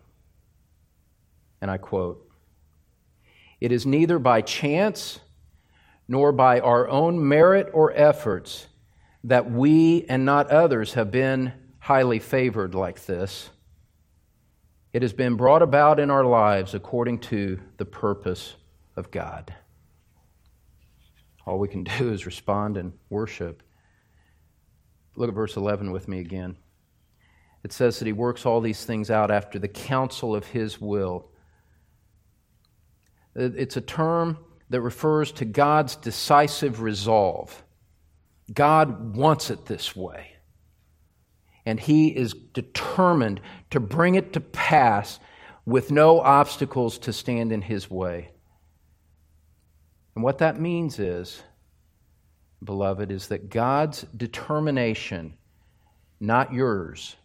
And 1.61 1.71
I 1.71 1.77
quote, 1.77 2.31
It 3.61 3.73
is 3.73 3.85
neither 3.85 4.19
by 4.19 4.41
chance 4.41 5.21
nor 6.07 6.33
by 6.33 6.61
our 6.61 6.89
own 6.89 7.27
merit 7.27 7.71
or 7.73 7.93
efforts 7.95 8.67
that 9.25 9.51
we 9.51 10.05
and 10.09 10.25
not 10.25 10.51
others 10.51 10.95
have 10.95 11.11
been 11.11 11.53
highly 11.79 12.19
favored 12.19 12.75
like 12.75 13.05
this. 13.07 13.51
It 14.93 15.03
has 15.03 15.13
been 15.13 15.37
brought 15.37 15.63
about 15.63 15.99
in 15.99 16.11
our 16.11 16.25
lives 16.25 16.75
according 16.75 17.21
to 17.21 17.59
the 17.79 17.85
purpose 17.85 18.55
of 18.97 19.11
God. 19.11 19.55
All 21.47 21.59
we 21.59 21.69
can 21.69 21.85
do 21.99 22.13
is 22.13 22.27
respond 22.27 22.77
and 22.77 22.93
worship. 23.09 23.63
Look 25.17 25.29
at 25.29 25.35
verse 25.35 25.57
11 25.57 25.91
with 25.91 26.09
me 26.09 26.21
again. 26.21 26.57
It 27.63 27.73
says 27.73 27.99
that 27.99 28.07
he 28.07 28.13
works 28.13 28.45
all 28.45 28.61
these 28.61 28.85
things 28.85 29.11
out 29.11 29.31
after 29.31 29.59
the 29.59 29.69
counsel 29.69 30.35
of 30.35 30.47
his 30.47 30.81
will. 30.81 31.31
It's 33.35 33.77
a 33.77 33.81
term 33.81 34.39
that 34.71 34.81
refers 34.81 35.33
to 35.33 35.45
God's 35.45 35.97
decisive 35.97 36.81
resolve. 36.81 37.63
God 38.53 39.17
wants 39.17 39.51
it 39.51 39.67
this 39.67 39.95
way. 39.95 40.33
And 41.67 41.81
he 41.81 42.09
is 42.09 42.35
determined 42.35 43.41
to 43.71 43.81
bring 43.81 44.17
it 44.17 44.35
to 44.35 44.41
pass 44.41 45.19
with 45.65 45.91
no 45.91 46.21
obstacles 46.21 46.99
to 46.99 47.13
stand 47.13 47.53
in 47.53 47.63
his 47.63 47.91
way. 47.91 48.31
And 50.15 50.23
what 50.23 50.39
that 50.39 50.61
means 50.61 50.99
is, 50.99 51.43
beloved, 52.63 53.11
is 53.11 53.29
that 53.29 53.49
God's 53.51 54.03
determination, 54.17 55.35
not 56.21 56.53
yours, 56.53 57.17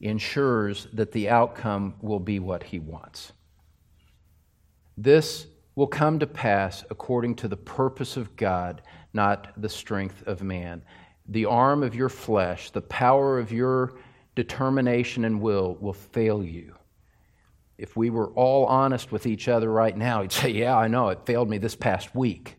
ensures 0.00 0.88
that 0.92 1.12
the 1.12 1.28
outcome 1.28 1.94
will 2.00 2.20
be 2.20 2.38
what 2.38 2.62
he 2.62 2.78
wants. 2.78 3.32
This 4.96 5.46
will 5.76 5.86
come 5.86 6.18
to 6.18 6.26
pass 6.26 6.84
according 6.90 7.36
to 7.36 7.48
the 7.48 7.56
purpose 7.56 8.16
of 8.16 8.34
God, 8.34 8.82
not 9.12 9.52
the 9.60 9.68
strength 9.68 10.26
of 10.26 10.42
man. 10.42 10.82
The 11.28 11.44
arm 11.44 11.82
of 11.82 11.94
your 11.94 12.08
flesh, 12.08 12.70
the 12.70 12.80
power 12.80 13.38
of 13.38 13.52
your 13.52 13.98
determination 14.34 15.24
and 15.24 15.40
will, 15.40 15.76
will 15.78 15.92
fail 15.92 16.42
you. 16.42 16.74
If 17.78 17.94
we 17.94 18.08
were 18.08 18.28
all 18.30 18.64
honest 18.66 19.12
with 19.12 19.26
each 19.26 19.48
other 19.48 19.70
right 19.70 19.96
now, 19.96 20.22
he'd 20.22 20.32
say, 20.32 20.50
Yeah, 20.50 20.76
I 20.76 20.88
know, 20.88 21.10
it 21.10 21.26
failed 21.26 21.50
me 21.50 21.58
this 21.58 21.76
past 21.76 22.14
week. 22.14 22.56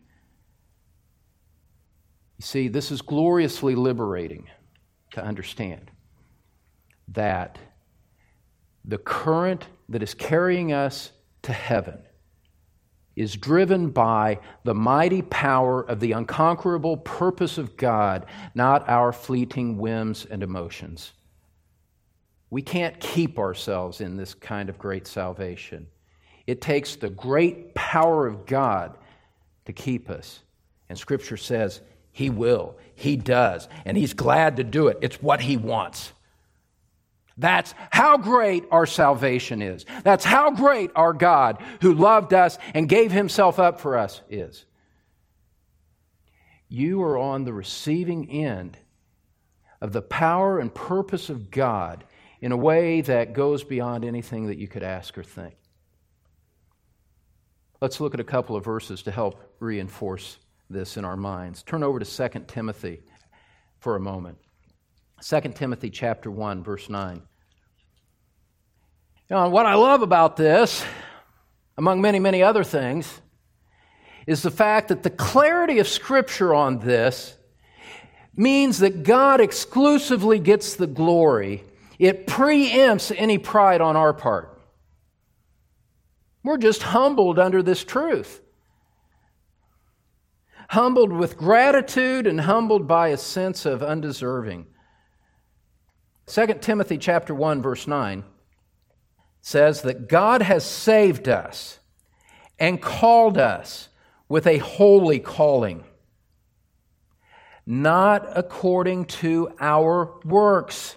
You 2.38 2.44
see, 2.44 2.68
this 2.68 2.92
is 2.92 3.02
gloriously 3.02 3.74
liberating 3.74 4.48
to 5.12 5.24
understand 5.24 5.90
that 7.08 7.58
the 8.84 8.98
current 8.98 9.66
that 9.88 10.04
is 10.04 10.14
carrying 10.14 10.72
us 10.72 11.10
to 11.42 11.52
heaven 11.52 11.98
is 13.18 13.34
driven 13.36 13.90
by 13.90 14.38
the 14.64 14.74
mighty 14.74 15.22
power 15.22 15.82
of 15.82 16.00
the 16.00 16.12
unconquerable 16.12 16.96
purpose 16.98 17.58
of 17.58 17.76
God, 17.76 18.26
not 18.54 18.88
our 18.88 19.12
fleeting 19.12 19.76
whims 19.76 20.26
and 20.30 20.42
emotions. 20.42 21.12
We 22.50 22.62
can't 22.62 22.98
keep 23.00 23.38
ourselves 23.38 24.00
in 24.00 24.16
this 24.16 24.34
kind 24.34 24.68
of 24.68 24.78
great 24.78 25.06
salvation. 25.06 25.86
It 26.46 26.60
takes 26.60 26.96
the 26.96 27.10
great 27.10 27.74
power 27.74 28.26
of 28.26 28.46
God 28.46 28.96
to 29.66 29.72
keep 29.72 30.08
us. 30.08 30.40
And 30.88 30.96
Scripture 30.96 31.36
says 31.36 31.82
He 32.10 32.30
will, 32.30 32.76
He 32.94 33.16
does, 33.16 33.68
and 33.84 33.96
He's 33.96 34.14
glad 34.14 34.56
to 34.56 34.64
do 34.64 34.88
it. 34.88 34.98
It's 35.02 35.20
what 35.20 35.42
He 35.42 35.56
wants. 35.56 36.12
That's 37.38 37.72
how 37.90 38.18
great 38.18 38.64
our 38.72 38.84
salvation 38.84 39.62
is. 39.62 39.86
That's 40.02 40.24
how 40.24 40.50
great 40.50 40.90
our 40.96 41.12
God, 41.12 41.62
who 41.80 41.94
loved 41.94 42.34
us 42.34 42.58
and 42.74 42.88
gave 42.88 43.12
himself 43.12 43.60
up 43.60 43.80
for 43.80 43.96
us, 43.96 44.20
is. 44.28 44.66
You 46.68 47.00
are 47.02 47.16
on 47.16 47.44
the 47.44 47.52
receiving 47.52 48.28
end 48.28 48.76
of 49.80 49.92
the 49.92 50.02
power 50.02 50.58
and 50.58 50.74
purpose 50.74 51.30
of 51.30 51.50
God 51.50 52.04
in 52.40 52.50
a 52.50 52.56
way 52.56 53.00
that 53.02 53.32
goes 53.32 53.62
beyond 53.62 54.04
anything 54.04 54.48
that 54.48 54.58
you 54.58 54.66
could 54.66 54.82
ask 54.82 55.16
or 55.16 55.22
think. 55.22 55.54
Let's 57.80 58.00
look 58.00 58.14
at 58.14 58.20
a 58.20 58.24
couple 58.24 58.56
of 58.56 58.64
verses 58.64 59.02
to 59.02 59.12
help 59.12 59.40
reinforce 59.60 60.38
this 60.68 60.96
in 60.96 61.04
our 61.04 61.16
minds. 61.16 61.62
Turn 61.62 61.84
over 61.84 62.00
to 62.00 62.28
2 62.28 62.40
Timothy 62.48 63.00
for 63.78 63.94
a 63.94 64.00
moment. 64.00 64.38
2 65.22 65.40
Timothy 65.54 65.90
chapter 65.90 66.30
1 66.30 66.62
verse 66.62 66.90
9. 66.90 67.22
Now, 69.30 69.50
what 69.50 69.66
I 69.66 69.74
love 69.74 70.00
about 70.00 70.36
this, 70.36 70.82
among 71.76 72.00
many, 72.00 72.18
many 72.18 72.42
other 72.42 72.64
things, 72.64 73.20
is 74.26 74.42
the 74.42 74.50
fact 74.50 74.88
that 74.88 75.02
the 75.02 75.10
clarity 75.10 75.80
of 75.80 75.88
Scripture 75.88 76.54
on 76.54 76.78
this 76.78 77.36
means 78.34 78.78
that 78.78 79.02
God 79.02 79.40
exclusively 79.40 80.38
gets 80.38 80.76
the 80.76 80.86
glory. 80.86 81.64
It 81.98 82.26
preempts 82.26 83.14
any 83.16 83.36
pride 83.36 83.82
on 83.82 83.96
our 83.96 84.14
part. 84.14 84.58
We're 86.42 86.56
just 86.56 86.82
humbled 86.82 87.38
under 87.38 87.62
this 87.62 87.84
truth. 87.84 88.40
Humbled 90.70 91.12
with 91.12 91.36
gratitude 91.36 92.26
and 92.26 92.42
humbled 92.42 92.86
by 92.86 93.08
a 93.08 93.16
sense 93.18 93.66
of 93.66 93.82
undeserving. 93.82 94.66
2 96.26 96.46
Timothy 96.60 96.96
chapter 96.96 97.34
1 97.34 97.60
verse 97.60 97.86
9 97.86 98.24
says 99.48 99.80
that 99.80 100.08
God 100.08 100.42
has 100.42 100.62
saved 100.62 101.26
us 101.26 101.78
and 102.58 102.82
called 102.82 103.38
us 103.38 103.88
with 104.28 104.46
a 104.46 104.58
holy 104.58 105.20
calling, 105.20 105.84
not 107.64 108.28
according 108.36 109.06
to 109.06 109.50
our 109.58 110.12
works. 110.22 110.96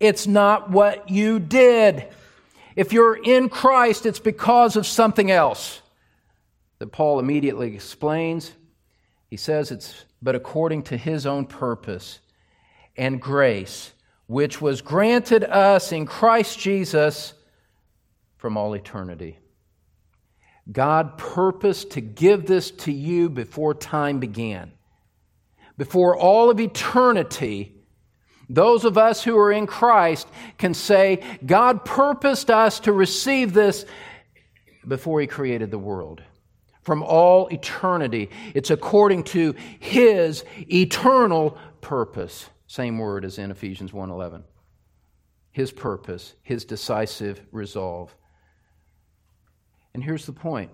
It's 0.00 0.26
not 0.26 0.70
what 0.70 1.10
you 1.10 1.38
did. 1.38 2.08
If 2.74 2.94
you're 2.94 3.22
in 3.22 3.50
Christ, 3.50 4.06
it's 4.06 4.18
because 4.18 4.76
of 4.76 4.86
something 4.86 5.30
else 5.30 5.82
that 6.78 6.86
Paul 6.86 7.18
immediately 7.18 7.74
explains. 7.74 8.50
He 9.28 9.36
says 9.36 9.70
it's 9.70 10.06
but 10.22 10.34
according 10.34 10.84
to 10.84 10.96
his 10.96 11.26
own 11.26 11.44
purpose 11.44 12.20
and 12.96 13.20
grace, 13.20 13.92
which 14.26 14.58
was 14.62 14.80
granted 14.80 15.44
us 15.44 15.92
in 15.92 16.06
Christ 16.06 16.58
Jesus 16.58 17.33
from 18.44 18.58
all 18.58 18.74
eternity. 18.74 19.38
God 20.70 21.16
purposed 21.16 21.92
to 21.92 22.02
give 22.02 22.44
this 22.44 22.70
to 22.72 22.92
you 22.92 23.30
before 23.30 23.72
time 23.72 24.20
began. 24.20 24.72
Before 25.78 26.14
all 26.14 26.50
of 26.50 26.60
eternity, 26.60 27.74
those 28.50 28.84
of 28.84 28.98
us 28.98 29.24
who 29.24 29.38
are 29.38 29.50
in 29.50 29.66
Christ 29.66 30.28
can 30.58 30.74
say, 30.74 31.22
God 31.46 31.86
purposed 31.86 32.50
us 32.50 32.80
to 32.80 32.92
receive 32.92 33.54
this 33.54 33.86
before 34.86 35.22
He 35.22 35.26
created 35.26 35.70
the 35.70 35.78
world. 35.78 36.22
From 36.82 37.02
all 37.02 37.48
eternity, 37.48 38.28
it's 38.54 38.70
according 38.70 39.24
to 39.24 39.54
His 39.80 40.44
eternal 40.70 41.56
purpose. 41.80 42.50
Same 42.66 42.98
word 42.98 43.24
as 43.24 43.38
in 43.38 43.50
Ephesians 43.50 43.92
1:11. 43.92 44.44
His 45.50 45.72
purpose, 45.72 46.34
His 46.42 46.66
decisive 46.66 47.40
resolve. 47.50 48.14
And 49.94 50.02
here's 50.02 50.26
the 50.26 50.32
point 50.32 50.70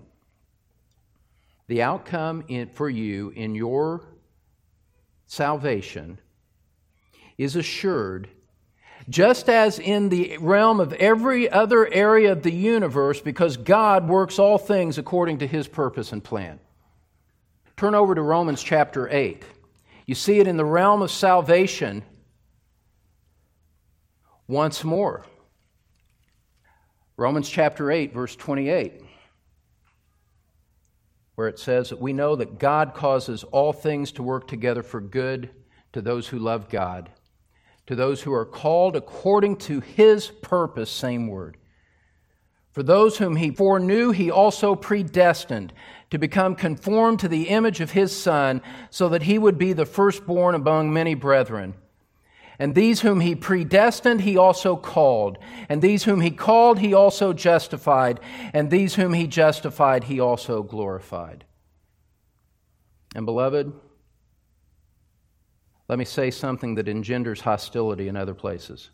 the 1.69 1.83
outcome 1.83 2.43
in, 2.49 2.69
for 2.71 2.91
you 2.91 3.31
in 3.31 3.55
your 3.55 4.03
salvation 5.27 6.19
is 7.39 7.55
assured 7.55 8.29
just 9.09 9.49
as 9.49 9.79
in 9.79 10.09
the 10.09 10.37
realm 10.39 10.81
of 10.81 10.93
every 10.95 11.49
other 11.49 11.87
area 11.93 12.33
of 12.33 12.43
the 12.43 12.53
universe 12.53 13.21
because 13.21 13.57
God 13.57 14.09
works 14.09 14.39
all 14.39 14.59
things 14.59 14.99
according 14.99 15.39
to 15.39 15.47
his 15.47 15.69
purpose 15.69 16.13
and 16.13 16.23
plan. 16.23 16.59
Turn 17.77 17.95
over 17.95 18.15
to 18.15 18.23
Romans 18.23 18.63
chapter 18.63 19.09
8. 19.09 19.43
You 20.07 20.15
see 20.15 20.39
it 20.39 20.49
in 20.49 20.57
the 20.57 20.65
realm 20.65 21.03
of 21.03 21.11
salvation 21.11 22.03
once 24.49 24.85
more. 24.85 25.25
Romans 27.17 27.49
chapter 27.49 27.91
8, 27.91 28.13
verse 28.13 28.35
28 28.35 29.03
where 31.41 31.49
it 31.49 31.59
says 31.59 31.89
that 31.89 31.99
we 31.99 32.13
know 32.13 32.37
that 32.37 32.59
God 32.59 32.93
causes 32.93 33.45
all 33.45 33.73
things 33.73 34.13
to 34.13 34.23
work 34.23 34.47
together 34.47 34.83
for 34.83 35.01
good 35.01 35.49
to 35.95 36.03
those 36.03 36.29
who 36.29 36.39
love 36.39 36.69
God, 36.69 37.09
to 37.87 37.95
those 37.95 38.21
who 38.21 38.35
are 38.35 38.45
called 38.45 38.95
according 38.95 39.57
to 39.57 39.81
his 39.81 40.27
purpose, 40.27 40.91
same 40.91 41.29
word. 41.29 41.57
For 42.73 42.83
those 42.83 43.17
whom 43.17 43.37
he 43.37 43.53
foreknew, 43.53 44.11
he 44.11 44.31
also 44.31 44.75
predestined 44.75 45.73
to 46.11 46.19
become 46.19 46.57
conformed 46.57 47.21
to 47.21 47.29
the 47.29 47.49
image 47.49 47.81
of 47.81 47.93
his 47.93 48.15
Son, 48.15 48.61
so 48.91 49.09
that 49.09 49.23
he 49.23 49.39
would 49.39 49.57
be 49.57 49.73
the 49.73 49.87
firstborn 49.87 50.55
among 50.55 50.93
many 50.93 51.15
brethren. 51.15 51.73
And 52.61 52.75
these 52.75 53.01
whom 53.01 53.21
he 53.21 53.35
predestined, 53.35 54.21
he 54.21 54.37
also 54.37 54.77
called. 54.77 55.39
And 55.71 55.81
these 55.81 56.05
whom 56.05 56.21
he 56.21 56.31
called, 56.31 56.79
he 56.79 56.93
also 56.93 57.33
justified. 57.33 58.21
And 58.53 58.71
these 58.71 58.95
whom 58.95 59.15
he 59.15 59.27
justified, 59.27 60.05
he 60.05 60.21
also 60.21 60.63
glorified. 60.63 61.47
And 63.17 63.25
beloved, 63.25 63.73
let 65.89 65.99
me 65.99 66.05
say 66.05 66.31
something 66.31 66.75
that 66.75 66.87
engenders 66.87 67.41
hostility 67.41 68.09
in 68.09 68.17
other 68.17 68.35
places, 68.35 68.91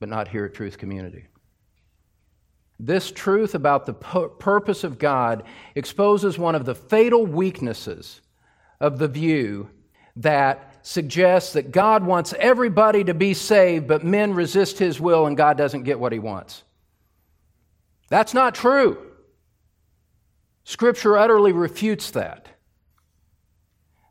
but 0.00 0.08
not 0.08 0.26
here 0.26 0.44
at 0.44 0.52
Truth 0.52 0.76
Community. 0.76 1.26
This 2.80 3.12
truth 3.12 3.54
about 3.54 3.86
the 3.86 3.94
purpose 3.94 4.82
of 4.82 4.98
God 4.98 5.44
exposes 5.76 6.36
one 6.36 6.56
of 6.56 6.64
the 6.64 6.74
fatal 6.74 7.26
weaknesses 7.26 8.22
of 8.80 8.98
the 8.98 9.06
view 9.06 9.70
that 10.16 10.71
suggests 10.82 11.52
that 11.54 11.70
God 11.70 12.04
wants 12.04 12.34
everybody 12.38 13.04
to 13.04 13.14
be 13.14 13.34
saved, 13.34 13.86
but 13.86 14.04
men 14.04 14.34
resist 14.34 14.78
his 14.78 15.00
will 15.00 15.26
and 15.26 15.36
God 15.36 15.56
doesn't 15.56 15.84
get 15.84 15.98
what 15.98 16.12
he 16.12 16.18
wants. 16.18 16.62
That's 18.08 18.34
not 18.34 18.54
true. 18.54 18.98
Scripture 20.64 21.16
utterly 21.16 21.52
refutes 21.52 22.10
that. 22.12 22.48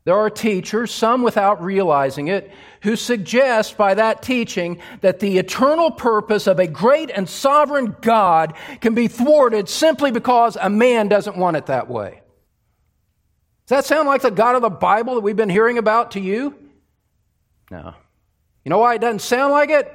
There 0.04 0.16
are 0.16 0.30
teachers, 0.30 0.90
some 0.90 1.22
without 1.22 1.62
realizing 1.62 2.26
it, 2.26 2.50
who 2.82 2.96
suggest 2.96 3.76
by 3.76 3.94
that 3.94 4.20
teaching 4.20 4.80
that 5.00 5.20
the 5.20 5.38
eternal 5.38 5.92
purpose 5.92 6.48
of 6.48 6.58
a 6.58 6.66
great 6.66 7.10
and 7.10 7.28
sovereign 7.28 7.94
God 8.00 8.54
can 8.80 8.94
be 8.94 9.06
thwarted 9.06 9.68
simply 9.68 10.10
because 10.10 10.56
a 10.60 10.68
man 10.68 11.06
doesn't 11.06 11.36
want 11.36 11.56
it 11.56 11.66
that 11.66 11.88
way. 11.88 12.21
Does 13.66 13.76
that 13.76 13.84
sound 13.84 14.08
like 14.08 14.22
the 14.22 14.30
God 14.30 14.56
of 14.56 14.62
the 14.62 14.70
Bible 14.70 15.14
that 15.14 15.20
we've 15.20 15.36
been 15.36 15.48
hearing 15.48 15.78
about 15.78 16.12
to 16.12 16.20
you? 16.20 16.58
No. 17.70 17.94
You 18.64 18.70
know 18.70 18.78
why 18.78 18.94
it 18.94 19.00
doesn't 19.00 19.20
sound 19.20 19.52
like 19.52 19.70
it? 19.70 19.92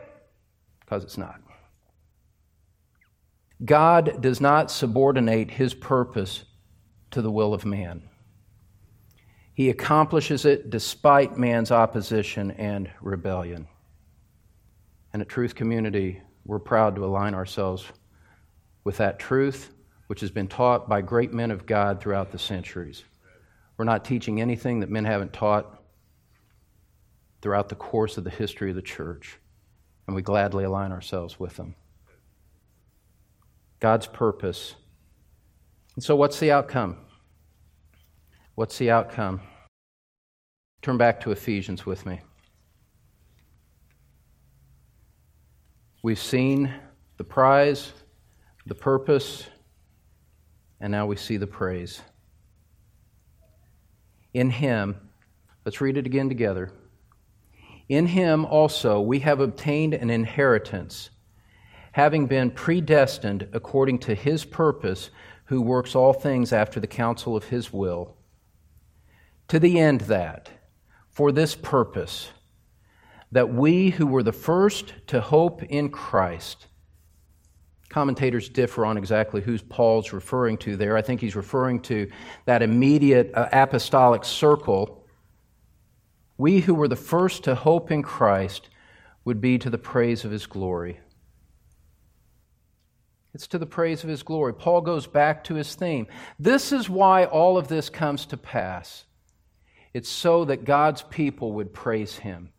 Because 0.80 1.03
it's 1.03 1.17
not. 1.17 1.39
God 3.63 4.21
does 4.21 4.39
not 4.39 4.71
subordinate 4.71 5.51
his 5.51 5.73
purpose 5.73 6.45
to 7.12 7.21
the 7.21 7.32
will 7.32 7.53
of 7.53 7.65
man. 7.65 8.03
He 9.53 9.69
accomplishes 9.69 10.45
it 10.45 10.69
despite 10.69 11.38
man's 11.38 11.71
opposition 11.71 12.51
and 12.51 12.91
rebellion. 13.01 13.67
And 15.12 15.21
at 15.21 15.30
Truth 15.30 15.56
Community, 15.56 16.21
we're 16.45 16.60
proud 16.60 16.95
to 16.95 17.06
align 17.06 17.34
ourselves 17.34 17.86
with 18.84 18.97
that 18.97 19.17
truth, 19.17 19.73
which 20.08 20.21
has 20.21 20.30
been 20.30 20.47
taught 20.47 20.88
by 20.88 21.01
great 21.01 21.34
men 21.34 21.49
of 21.49 21.65
God 21.65 21.99
throughout 21.99 22.32
the 22.32 22.38
centuries. 22.38 23.03
We're 23.78 23.86
not 23.86 24.04
teaching 24.04 24.42
anything 24.42 24.80
that 24.80 24.90
men 24.90 25.06
haven't 25.06 25.34
taught 25.34 25.82
throughout 27.42 27.70
the 27.70 27.76
course 27.76 28.18
of 28.18 28.24
the 28.24 28.30
history 28.30 28.72
of 28.72 28.76
the 28.76 28.82
church, 28.82 29.38
and 30.08 30.16
we 30.16 30.22
gladly 30.22 30.63
align 30.63 30.92
ourselves 30.92 31.40
with 31.40 31.56
them. 31.56 31.76
God's 33.80 34.08
purpose. 34.08 34.74
And 35.96 36.04
so, 36.04 36.16
what's 36.16 36.40
the 36.40 36.52
outcome? 36.52 36.98
What's 38.56 38.78
the 38.80 38.90
outcome? 38.90 39.42
Turn 40.82 40.98
back 40.98 41.20
to 41.22 41.32
Ephesians 41.32 41.86
with 41.86 42.06
me. 42.06 42.22
We've 46.02 46.20
seen 46.20 46.74
the 47.18 47.24
prize, 47.24 47.92
the 48.66 48.76
purpose, 48.76 49.48
and 50.80 50.92
now 50.92 51.06
we 51.06 51.16
see 51.16 51.38
the 51.38 51.48
praise. 51.48 52.02
In 54.38 54.52
Him, 54.52 54.97
let's 55.65 55.82
read 55.82 55.97
it 55.97 56.06
again 56.06 56.30
together. 56.30 56.71
In 57.89 58.06
Him 58.06 58.45
also 58.45 59.02
we 59.02 59.21
have 59.21 59.39
obtained 59.39 59.95
an 59.95 60.12
inheritance, 60.12 61.10
having 61.93 62.28
been 62.28 62.52
predestined 62.52 63.47
according 63.52 63.97
to 64.02 64.13
His 64.13 64.45
purpose, 64.45 65.10
who 65.45 65.60
works 65.60 65.95
all 65.95 66.13
things 66.13 66.54
after 66.54 66.80
the 66.80 66.86
counsel 66.86 67.36
of 67.36 67.45
His 67.45 67.73
will 67.73 68.15
to 69.47 69.58
the 69.58 69.80
end 69.80 70.02
that, 70.02 70.52
for 71.10 71.32
this 71.32 71.56
purpose, 71.56 72.30
that 73.32 73.52
we 73.52 73.89
who 73.89 74.06
were 74.06 74.21
the 74.21 74.32
first 74.32 74.93
to 75.08 75.19
hope 75.19 75.63
in 75.63 75.89
Christ, 75.89 76.67
commentators 77.89 78.50
differ 78.50 78.86
on 78.86 78.97
exactly 78.97 79.41
who 79.41 79.58
Paul's 79.60 80.13
referring 80.13 80.58
to 80.60 80.76
there. 80.76 80.97
I 80.97 81.02
think 81.02 81.21
he's 81.21 81.36
referring 81.36 81.82
to 81.82 82.10
that 82.45 82.62
immediate 82.62 83.32
uh, 83.34 83.50
apostolic 83.52 84.26
circle. 84.26 85.06
We 86.38 86.60
who 86.60 86.76
were 86.76 86.88
the 86.88 86.95
first 86.95 87.45
to 87.45 87.56
hope 87.56 87.91
in 87.91 88.04
Christ 88.04 88.69
would 89.26 89.41
be 89.41 89.58
to 89.60 89.69
the 89.69 89.78
praise 89.78 90.26
of 90.26 90.32
his 90.32 90.45
glory. 90.45 91.00
It's 93.34 93.47
to 93.47 93.60
the 93.60 93.65
praise 93.65 94.04
of 94.04 94.10
his 94.10 94.23
glory. 94.23 94.54
Paul 94.54 94.82
goes 94.82 95.06
back 95.06 95.43
to 95.43 95.56
his 95.56 95.76
theme. 95.76 96.08
This 96.39 96.71
is 96.71 96.89
why 96.89 97.26
all 97.26 97.58
of 97.58 97.67
this 97.67 97.89
comes 97.89 98.26
to 98.28 98.38
pass. 98.38 99.06
It's 99.93 100.10
so 100.10 100.45
that 100.45 100.65
God's 100.65 101.04
people 101.04 101.54
would 101.54 101.73
praise 101.73 102.17
him, 102.17 102.52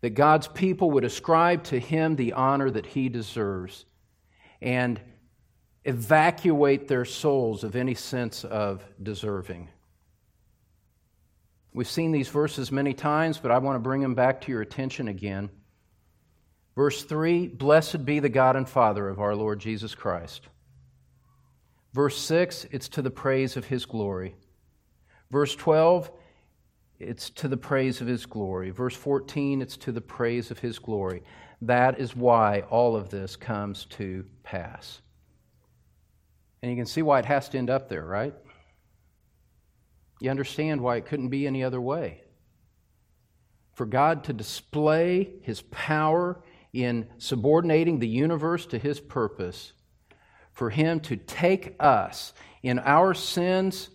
that 0.00 0.10
God's 0.10 0.48
people 0.48 0.90
would 0.92 1.04
ascribe 1.04 1.64
to 1.64 1.78
him 1.78 2.16
the 2.16 2.32
honor 2.32 2.70
that 2.70 2.86
he 2.86 3.08
deserves, 3.08 3.84
and 4.62 5.00
evacuate 5.84 6.88
their 6.88 7.04
souls 7.04 7.64
of 7.64 7.76
any 7.76 7.94
sense 7.94 8.44
of 8.44 8.82
deserving. 9.02 9.68
We've 11.74 11.88
seen 11.88 12.12
these 12.12 12.28
verses 12.28 12.70
many 12.70 12.94
times, 12.94 13.38
but 13.38 13.50
I 13.50 13.58
want 13.58 13.76
to 13.76 13.80
bring 13.80 14.00
them 14.00 14.14
back 14.14 14.42
to 14.42 14.52
your 14.52 14.62
attention 14.62 15.08
again. 15.08 15.50
Verse 16.76 17.02
3 17.02 17.48
Blessed 17.48 18.04
be 18.04 18.20
the 18.20 18.28
God 18.28 18.56
and 18.56 18.68
Father 18.68 19.08
of 19.08 19.20
our 19.20 19.34
Lord 19.34 19.58
Jesus 19.58 19.94
Christ. 19.94 20.48
Verse 21.92 22.16
6 22.16 22.66
It's 22.70 22.88
to 22.90 23.02
the 23.02 23.10
praise 23.10 23.56
of 23.56 23.64
his 23.66 23.84
glory. 23.84 24.36
Verse 25.30 25.56
12 25.56 26.10
it's 27.02 27.30
to 27.30 27.48
the 27.48 27.56
praise 27.56 28.00
of 28.00 28.06
his 28.06 28.26
glory. 28.26 28.70
Verse 28.70 28.94
14, 28.94 29.60
it's 29.60 29.76
to 29.78 29.92
the 29.92 30.00
praise 30.00 30.50
of 30.50 30.60
his 30.60 30.78
glory. 30.78 31.22
That 31.62 32.00
is 32.00 32.16
why 32.16 32.64
all 32.70 32.96
of 32.96 33.08
this 33.08 33.36
comes 33.36 33.84
to 33.90 34.26
pass. 34.42 35.00
And 36.60 36.70
you 36.70 36.76
can 36.76 36.86
see 36.86 37.02
why 37.02 37.20
it 37.20 37.24
has 37.24 37.48
to 37.50 37.58
end 37.58 37.70
up 37.70 37.88
there, 37.88 38.04
right? 38.04 38.34
You 40.20 40.30
understand 40.30 40.80
why 40.80 40.96
it 40.96 41.06
couldn't 41.06 41.28
be 41.28 41.46
any 41.46 41.62
other 41.62 41.80
way. 41.80 42.22
For 43.74 43.86
God 43.86 44.24
to 44.24 44.32
display 44.32 45.30
his 45.42 45.62
power 45.62 46.42
in 46.72 47.06
subordinating 47.18 48.00
the 48.00 48.08
universe 48.08 48.66
to 48.66 48.78
his 48.78 48.98
purpose, 48.98 49.72
for 50.52 50.70
him 50.70 50.98
to 51.00 51.16
take 51.16 51.76
us 51.78 52.32
in 52.62 52.80
our 52.80 53.14
sins 53.14 53.88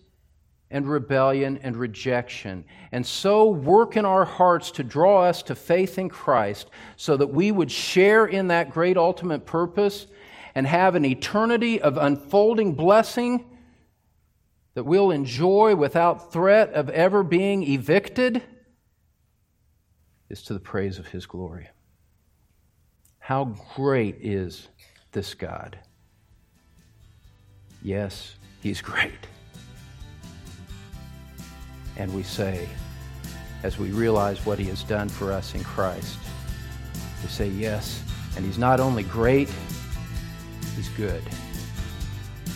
and 0.70 0.88
rebellion 0.88 1.58
and 1.62 1.76
rejection, 1.76 2.64
and 2.92 3.06
so 3.06 3.48
work 3.48 3.96
in 3.96 4.04
our 4.04 4.24
hearts 4.24 4.70
to 4.72 4.84
draw 4.84 5.22
us 5.22 5.42
to 5.44 5.54
faith 5.54 5.98
in 5.98 6.08
Christ 6.08 6.68
so 6.96 7.16
that 7.16 7.28
we 7.28 7.50
would 7.50 7.70
share 7.70 8.26
in 8.26 8.48
that 8.48 8.70
great 8.70 8.96
ultimate 8.96 9.46
purpose 9.46 10.06
and 10.54 10.66
have 10.66 10.94
an 10.94 11.04
eternity 11.04 11.80
of 11.80 11.96
unfolding 11.96 12.74
blessing 12.74 13.44
that 14.74 14.84
we'll 14.84 15.10
enjoy 15.10 15.74
without 15.74 16.32
threat 16.32 16.72
of 16.72 16.90
ever 16.90 17.22
being 17.22 17.62
evicted 17.62 18.42
is 20.28 20.42
to 20.42 20.52
the 20.52 20.60
praise 20.60 20.98
of 20.98 21.06
His 21.06 21.26
glory. 21.26 21.68
How 23.18 23.56
great 23.74 24.18
is 24.20 24.68
this 25.12 25.34
God? 25.34 25.78
Yes, 27.82 28.34
He's 28.62 28.80
great. 28.80 29.26
And 31.98 32.14
we 32.14 32.22
say, 32.22 32.68
as 33.64 33.76
we 33.76 33.90
realize 33.90 34.46
what 34.46 34.58
He 34.58 34.66
has 34.66 34.82
done 34.84 35.08
for 35.08 35.32
us 35.32 35.54
in 35.54 35.64
Christ, 35.64 36.18
we 37.22 37.28
say, 37.28 37.48
Yes. 37.48 38.02
And 38.36 38.44
He's 38.44 38.58
not 38.58 38.78
only 38.78 39.02
great, 39.02 39.50
He's 40.76 40.88
good. 40.90 41.22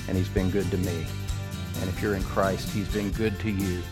And 0.09 0.16
He's 0.16 0.28
been 0.28 0.50
good 0.50 0.70
to 0.70 0.78
me. 0.78 1.07
And 1.81 1.88
if 1.88 2.00
you're 2.00 2.14
in 2.14 2.22
Christ, 2.22 2.70
He's 2.70 2.88
been 2.88 3.11
good 3.11 3.38
to 3.40 3.50
you. 3.50 3.83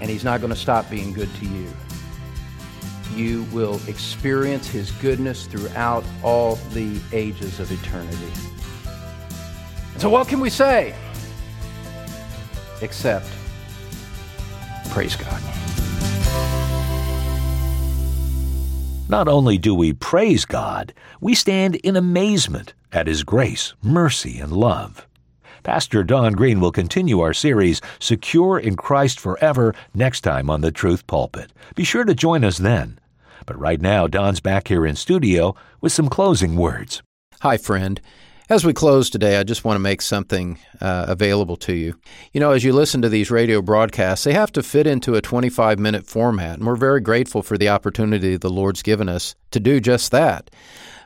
And 0.00 0.10
He's 0.10 0.24
not 0.24 0.40
going 0.40 0.52
to 0.52 0.58
stop 0.58 0.90
being 0.90 1.12
good 1.12 1.32
to 1.36 1.46
you. 1.46 1.68
You 3.14 3.44
will 3.52 3.80
experience 3.86 4.68
His 4.68 4.90
goodness 4.90 5.46
throughout 5.46 6.02
all 6.24 6.56
the 6.72 6.98
ages 7.12 7.60
of 7.60 7.70
eternity. 7.70 8.32
So, 9.98 10.10
what 10.10 10.26
can 10.26 10.40
we 10.40 10.50
say? 10.50 10.96
Except, 12.80 13.28
Praise 14.92 15.16
God. 15.16 15.42
Not 19.08 19.26
only 19.26 19.56
do 19.56 19.74
we 19.74 19.94
praise 19.94 20.44
God, 20.44 20.92
we 21.18 21.34
stand 21.34 21.76
in 21.76 21.96
amazement 21.96 22.74
at 22.92 23.06
His 23.06 23.24
grace, 23.24 23.72
mercy, 23.82 24.38
and 24.38 24.52
love. 24.52 25.06
Pastor 25.62 26.04
Don 26.04 26.34
Green 26.34 26.60
will 26.60 26.72
continue 26.72 27.20
our 27.20 27.32
series, 27.32 27.80
Secure 28.00 28.58
in 28.58 28.76
Christ 28.76 29.18
Forever, 29.18 29.74
next 29.94 30.20
time 30.20 30.50
on 30.50 30.60
the 30.60 30.70
Truth 30.70 31.06
Pulpit. 31.06 31.54
Be 31.74 31.84
sure 31.84 32.04
to 32.04 32.14
join 32.14 32.44
us 32.44 32.58
then. 32.58 32.98
But 33.46 33.58
right 33.58 33.80
now, 33.80 34.06
Don's 34.06 34.40
back 34.40 34.68
here 34.68 34.84
in 34.84 34.96
studio 34.96 35.54
with 35.80 35.92
some 35.92 36.10
closing 36.10 36.54
words. 36.54 37.02
Hi, 37.40 37.56
friend. 37.56 37.98
As 38.52 38.66
we 38.66 38.74
close 38.74 39.08
today, 39.08 39.38
I 39.38 39.44
just 39.44 39.64
want 39.64 39.76
to 39.76 39.82
make 39.82 40.02
something 40.02 40.58
uh, 40.78 41.06
available 41.08 41.56
to 41.56 41.72
you. 41.72 41.94
You 42.34 42.40
know, 42.40 42.50
as 42.50 42.62
you 42.62 42.74
listen 42.74 43.00
to 43.00 43.08
these 43.08 43.30
radio 43.30 43.62
broadcasts, 43.62 44.26
they 44.26 44.34
have 44.34 44.52
to 44.52 44.62
fit 44.62 44.86
into 44.86 45.14
a 45.14 45.22
25 45.22 45.78
minute 45.78 46.06
format, 46.06 46.58
and 46.58 46.66
we're 46.66 46.76
very 46.76 47.00
grateful 47.00 47.42
for 47.42 47.56
the 47.56 47.70
opportunity 47.70 48.36
the 48.36 48.50
Lord's 48.50 48.82
given 48.82 49.08
us 49.08 49.34
to 49.52 49.58
do 49.58 49.80
just 49.80 50.10
that. 50.10 50.50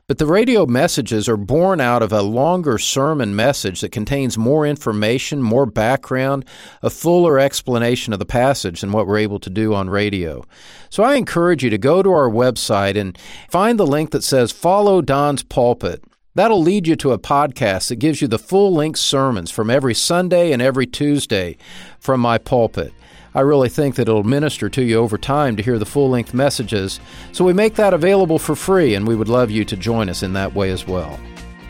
But 0.08 0.18
the 0.18 0.26
radio 0.26 0.66
messages 0.66 1.28
are 1.28 1.36
born 1.36 1.80
out 1.80 2.02
of 2.02 2.12
a 2.12 2.20
longer 2.20 2.78
sermon 2.78 3.36
message 3.36 3.80
that 3.80 3.92
contains 3.92 4.36
more 4.36 4.66
information, 4.66 5.40
more 5.40 5.66
background, 5.66 6.46
a 6.82 6.90
fuller 6.90 7.38
explanation 7.38 8.12
of 8.12 8.18
the 8.18 8.26
passage 8.26 8.80
than 8.80 8.90
what 8.90 9.06
we're 9.06 9.18
able 9.18 9.38
to 9.38 9.50
do 9.50 9.72
on 9.72 9.88
radio. 9.88 10.44
So 10.90 11.04
I 11.04 11.14
encourage 11.14 11.62
you 11.62 11.70
to 11.70 11.78
go 11.78 12.02
to 12.02 12.10
our 12.10 12.28
website 12.28 12.96
and 12.96 13.16
find 13.48 13.78
the 13.78 13.86
link 13.86 14.10
that 14.10 14.24
says 14.24 14.50
Follow 14.50 15.00
Don's 15.00 15.44
Pulpit. 15.44 16.02
That'll 16.36 16.60
lead 16.60 16.86
you 16.86 16.96
to 16.96 17.12
a 17.12 17.18
podcast 17.18 17.88
that 17.88 17.96
gives 17.96 18.20
you 18.20 18.28
the 18.28 18.38
full 18.38 18.74
length 18.74 18.98
sermons 18.98 19.50
from 19.50 19.70
every 19.70 19.94
Sunday 19.94 20.52
and 20.52 20.60
every 20.60 20.86
Tuesday 20.86 21.56
from 21.98 22.20
my 22.20 22.36
pulpit. 22.36 22.92
I 23.34 23.40
really 23.40 23.70
think 23.70 23.94
that 23.94 24.06
it'll 24.06 24.22
minister 24.22 24.68
to 24.68 24.82
you 24.82 24.98
over 24.98 25.16
time 25.16 25.56
to 25.56 25.62
hear 25.62 25.78
the 25.78 25.86
full 25.86 26.10
length 26.10 26.34
messages. 26.34 27.00
So 27.32 27.42
we 27.42 27.54
make 27.54 27.74
that 27.76 27.94
available 27.94 28.38
for 28.38 28.54
free, 28.54 28.96
and 28.96 29.08
we 29.08 29.16
would 29.16 29.30
love 29.30 29.50
you 29.50 29.64
to 29.64 29.78
join 29.78 30.10
us 30.10 30.22
in 30.22 30.34
that 30.34 30.54
way 30.54 30.70
as 30.70 30.86
well. 30.86 31.18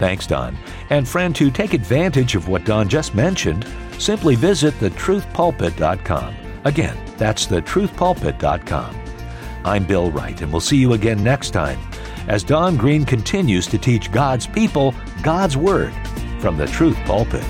Thanks, 0.00 0.26
Don. 0.26 0.59
And 0.90 1.07
friend, 1.07 1.35
to 1.37 1.48
take 1.52 1.72
advantage 1.72 2.35
of 2.35 2.48
what 2.48 2.64
Don 2.64 2.88
just 2.88 3.14
mentioned, 3.14 3.68
simply 3.98 4.35
visit 4.35 4.74
thetruthpulpit.com. 4.81 6.35
Again, 6.64 6.98
that's 7.16 7.46
thetruthpulpit.com. 7.46 8.96
I'm 9.64 9.87
Bill 9.87 10.11
Wright, 10.11 10.42
and 10.42 10.50
we'll 10.50 10.61
see 10.61 10.76
you 10.76 10.94
again 10.94 11.22
next 11.22 11.50
time 11.50 11.79
as 12.28 12.44
Don 12.44 12.76
Green 12.76 13.04
continues 13.04 13.66
to 13.68 13.78
teach 13.78 14.10
God's 14.10 14.46
people 14.46 14.94
God's 15.22 15.56
Word 15.56 15.92
from 16.40 16.56
the 16.56 16.66
Truth 16.66 16.98
Pulpit. 17.04 17.44